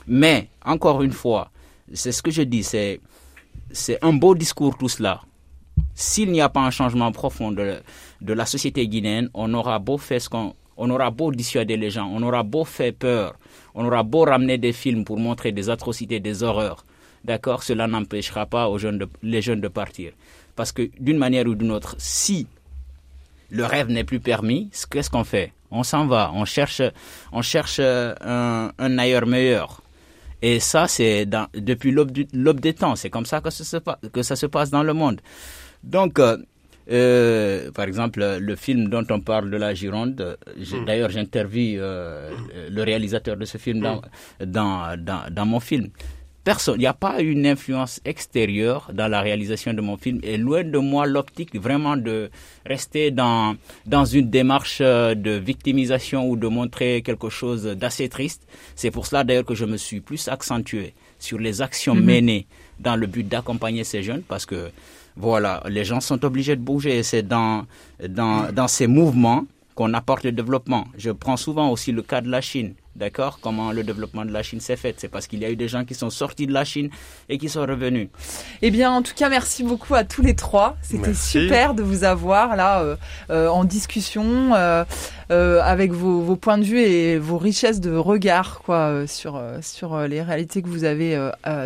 Mais 0.07 0.49
encore 0.65 1.01
une 1.01 1.11
fois, 1.11 1.51
c'est 1.93 2.11
ce 2.11 2.21
que 2.21 2.31
je 2.31 2.41
dis, 2.41 2.63
c'est 2.63 2.99
c'est 3.71 4.03
un 4.03 4.13
beau 4.13 4.35
discours 4.35 4.77
tout 4.77 4.89
cela. 4.89 5.21
S'il 5.93 6.31
n'y 6.31 6.41
a 6.41 6.49
pas 6.49 6.61
un 6.61 6.71
changement 6.71 7.11
profond 7.11 7.51
de, 7.51 7.81
la 8.21 8.45
société 8.45 8.87
guinéenne, 8.87 9.29
on 9.33 9.53
aura 9.53 9.79
beau 9.79 9.97
faire 9.97 10.21
ce 10.21 10.29
qu'on, 10.29 10.53
on 10.77 10.89
aura 10.89 11.11
beau 11.11 11.31
dissuader 11.31 11.77
les 11.77 11.89
gens, 11.89 12.09
on 12.11 12.21
aura 12.23 12.43
beau 12.43 12.63
faire 12.63 12.93
peur, 12.93 13.35
on 13.75 13.85
aura 13.85 14.03
beau 14.03 14.23
ramener 14.23 14.57
des 14.57 14.73
films 14.73 15.03
pour 15.03 15.17
montrer 15.17 15.51
des 15.51 15.69
atrocités, 15.69 16.19
des 16.19 16.43
horreurs. 16.43 16.85
D'accord, 17.25 17.63
cela 17.63 17.87
n'empêchera 17.87 18.45
pas 18.45 18.69
les 19.23 19.41
jeunes 19.41 19.61
de 19.61 19.67
partir. 19.67 20.13
Parce 20.55 20.71
que 20.71 20.89
d'une 20.99 21.17
manière 21.17 21.45
ou 21.47 21.55
d'une 21.55 21.71
autre, 21.71 21.95
si 21.97 22.47
le 23.49 23.65
rêve 23.65 23.89
n'est 23.89 24.05
plus 24.05 24.19
permis, 24.19 24.69
qu'est-ce 24.89 25.09
qu'on 25.09 25.23
fait? 25.23 25.51
On 25.71 25.83
s'en 25.83 26.07
va, 26.07 26.31
on 26.33 26.45
cherche, 26.45 26.81
on 27.31 27.41
cherche 27.41 27.79
un, 27.79 28.71
un 28.77 28.97
ailleurs 28.97 29.27
meilleur. 29.27 29.81
Et 30.41 30.59
ça, 30.59 30.87
c'est 30.87 31.25
depuis 31.53 31.91
l'aube 31.91 32.59
des 32.59 32.73
temps. 32.73 32.95
C'est 32.95 33.09
comme 33.09 33.25
ça 33.25 33.41
que 33.41 33.49
ça, 33.49 33.63
se, 33.63 33.77
que 34.09 34.23
ça 34.23 34.35
se 34.35 34.45
passe 34.45 34.69
dans 34.69 34.83
le 34.83 34.93
monde. 34.93 35.19
Donc, 35.83 36.19
euh, 36.19 36.37
euh, 36.91 37.71
par 37.71 37.85
exemple, 37.85 38.19
le 38.39 38.55
film 38.55 38.89
dont 38.89 39.05
on 39.09 39.19
parle 39.19 39.51
de 39.51 39.57
la 39.57 39.73
Gironde, 39.73 40.37
Mm. 40.57 40.85
d'ailleurs, 40.85 41.09
j'interviewe 41.09 41.79
euh, 41.81 42.31
le 42.69 42.83
réalisateur 42.83 43.37
de 43.37 43.45
ce 43.45 43.57
film 43.57 43.79
dans, 43.81 44.01
dans, 44.45 44.95
dans, 44.97 45.23
dans 45.31 45.45
mon 45.45 45.59
film. 45.59 45.89
Personne, 46.49 46.77
il 46.77 46.79
n'y 46.79 46.87
a 46.87 46.93
pas 46.93 47.21
une 47.21 47.45
influence 47.45 48.01
extérieure 48.05 48.89
dans 48.91 49.07
la 49.07 49.21
réalisation 49.21 49.71
de 49.71 49.81
mon 49.81 49.97
film. 49.97 50.19
Et 50.23 50.35
loin 50.35 50.63
de 50.63 50.79
moi 50.79 51.05
l'optique 51.05 51.55
vraiment 51.55 51.95
de 51.95 52.31
rester 52.65 53.11
dans, 53.11 53.55
dans 53.85 54.03
une 54.03 54.31
démarche 54.31 54.79
de 54.81 55.31
victimisation 55.37 56.27
ou 56.27 56.35
de 56.35 56.47
montrer 56.47 57.03
quelque 57.03 57.29
chose 57.29 57.65
d'assez 57.65 58.09
triste. 58.09 58.47
C'est 58.75 58.89
pour 58.89 59.05
cela 59.05 59.23
d'ailleurs 59.23 59.45
que 59.45 59.53
je 59.53 59.65
me 59.65 59.77
suis 59.77 59.99
plus 59.99 60.27
accentué 60.27 60.95
sur 61.19 61.37
les 61.37 61.61
actions 61.61 61.93
Mhm. 61.93 62.03
menées 62.03 62.47
dans 62.79 62.95
le 62.95 63.05
but 63.05 63.27
d'accompagner 63.27 63.83
ces 63.83 64.01
jeunes 64.01 64.23
parce 64.27 64.47
que 64.47 64.71
voilà, 65.15 65.61
les 65.69 65.85
gens 65.85 65.99
sont 66.01 66.25
obligés 66.25 66.55
de 66.55 66.61
bouger. 66.63 66.97
Et 66.97 67.03
c'est 67.03 67.21
dans, 67.21 67.67
dans, 68.19 68.51
dans 68.51 68.67
ces 68.67 68.87
mouvements 68.87 69.45
qu'on 69.75 69.93
apporte 69.93 70.23
le 70.23 70.31
développement. 70.31 70.85
Je 70.97 71.11
prends 71.11 71.37
souvent 71.37 71.69
aussi 71.69 71.91
le 71.91 72.01
cas 72.01 72.21
de 72.21 72.29
la 72.31 72.41
Chine. 72.41 72.73
D'accord 72.95 73.39
Comment 73.41 73.71
le 73.71 73.83
développement 73.83 74.25
de 74.25 74.31
la 74.31 74.43
Chine 74.43 74.59
s'est 74.59 74.75
fait? 74.75 74.95
C'est 74.97 75.07
parce 75.07 75.27
qu'il 75.27 75.39
y 75.39 75.45
a 75.45 75.49
eu 75.49 75.55
des 75.55 75.67
gens 75.67 75.85
qui 75.85 75.93
sont 75.93 76.09
sortis 76.09 76.47
de 76.47 76.53
la 76.53 76.65
Chine 76.65 76.89
et 77.29 77.37
qui 77.37 77.47
sont 77.47 77.61
revenus. 77.61 78.09
Eh 78.61 78.71
bien, 78.71 78.91
en 78.91 79.01
tout 79.01 79.13
cas, 79.15 79.29
merci 79.29 79.63
beaucoup 79.63 79.95
à 79.95 80.03
tous 80.03 80.21
les 80.21 80.35
trois. 80.35 80.75
C'était 80.81 81.13
super 81.13 81.75
de 81.75 81.83
vous 81.83 82.03
avoir 82.03 82.55
là 82.55 82.81
euh, 82.81 82.95
euh, 83.29 83.47
en 83.47 83.63
discussion 83.63 84.53
euh, 84.53 84.83
avec 85.29 85.91
vos, 85.91 86.21
vos, 86.21 86.35
points 86.35 86.57
de 86.57 86.63
vue 86.63 86.79
et 86.79 87.19
vos 87.19 87.37
richesses 87.37 87.79
de 87.79 87.95
regard 87.95 88.61
quoi 88.63 89.05
sur 89.07 89.41
sur 89.61 89.99
les 90.07 90.21
réalités 90.21 90.61
que 90.61 90.67
vous 90.67 90.83
avez 90.83 91.17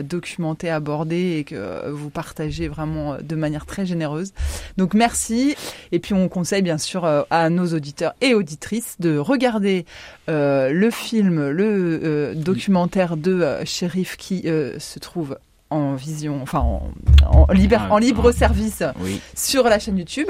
documentées, 0.03 0.69
abordées 0.69 1.37
et 1.37 1.43
que 1.43 1.89
vous 1.89 2.09
partagez 2.09 2.67
vraiment 2.67 3.17
de 3.21 3.35
manière 3.35 3.65
très 3.65 3.85
généreuse. 3.85 4.33
Donc 4.77 4.93
merci. 4.93 5.55
Et 5.91 5.99
puis 5.99 6.13
on 6.13 6.27
conseille 6.27 6.61
bien 6.61 6.77
sûr 6.77 7.05
à 7.29 7.49
nos 7.49 7.67
auditeurs 7.73 8.13
et 8.21 8.33
auditrices 8.33 8.97
de 8.99 9.17
regarder 9.17 9.85
le 10.27 10.89
film 10.91 11.49
le 11.49 11.99
euh, 12.03 12.33
documentaire 12.35 13.17
de 13.17 13.31
euh, 13.31 13.65
Shérif 13.65 14.17
qui 14.17 14.43
euh, 14.45 14.77
se 14.79 14.99
trouve 14.99 15.37
en 15.73 15.95
vision, 15.95 16.41
enfin 16.41 16.59
en, 16.59 16.91
en, 17.25 17.51
libre, 17.51 17.81
en 17.89 17.97
libre 17.97 18.31
service 18.31 18.83
oui. 18.99 19.19
sur 19.35 19.63
la 19.65 19.79
chaîne 19.79 19.97
YouTube 19.97 20.29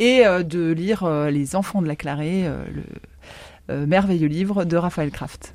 et 0.00 0.22
de 0.24 0.70
lire 0.72 1.08
Les 1.30 1.56
Enfants 1.56 1.82
de 1.82 1.88
la 1.88 1.96
Clarée, 1.96 2.48
le 3.68 3.86
merveilleux 3.86 4.28
livre 4.28 4.64
de 4.64 4.76
Raphaël 4.76 5.10
Kraft. 5.10 5.54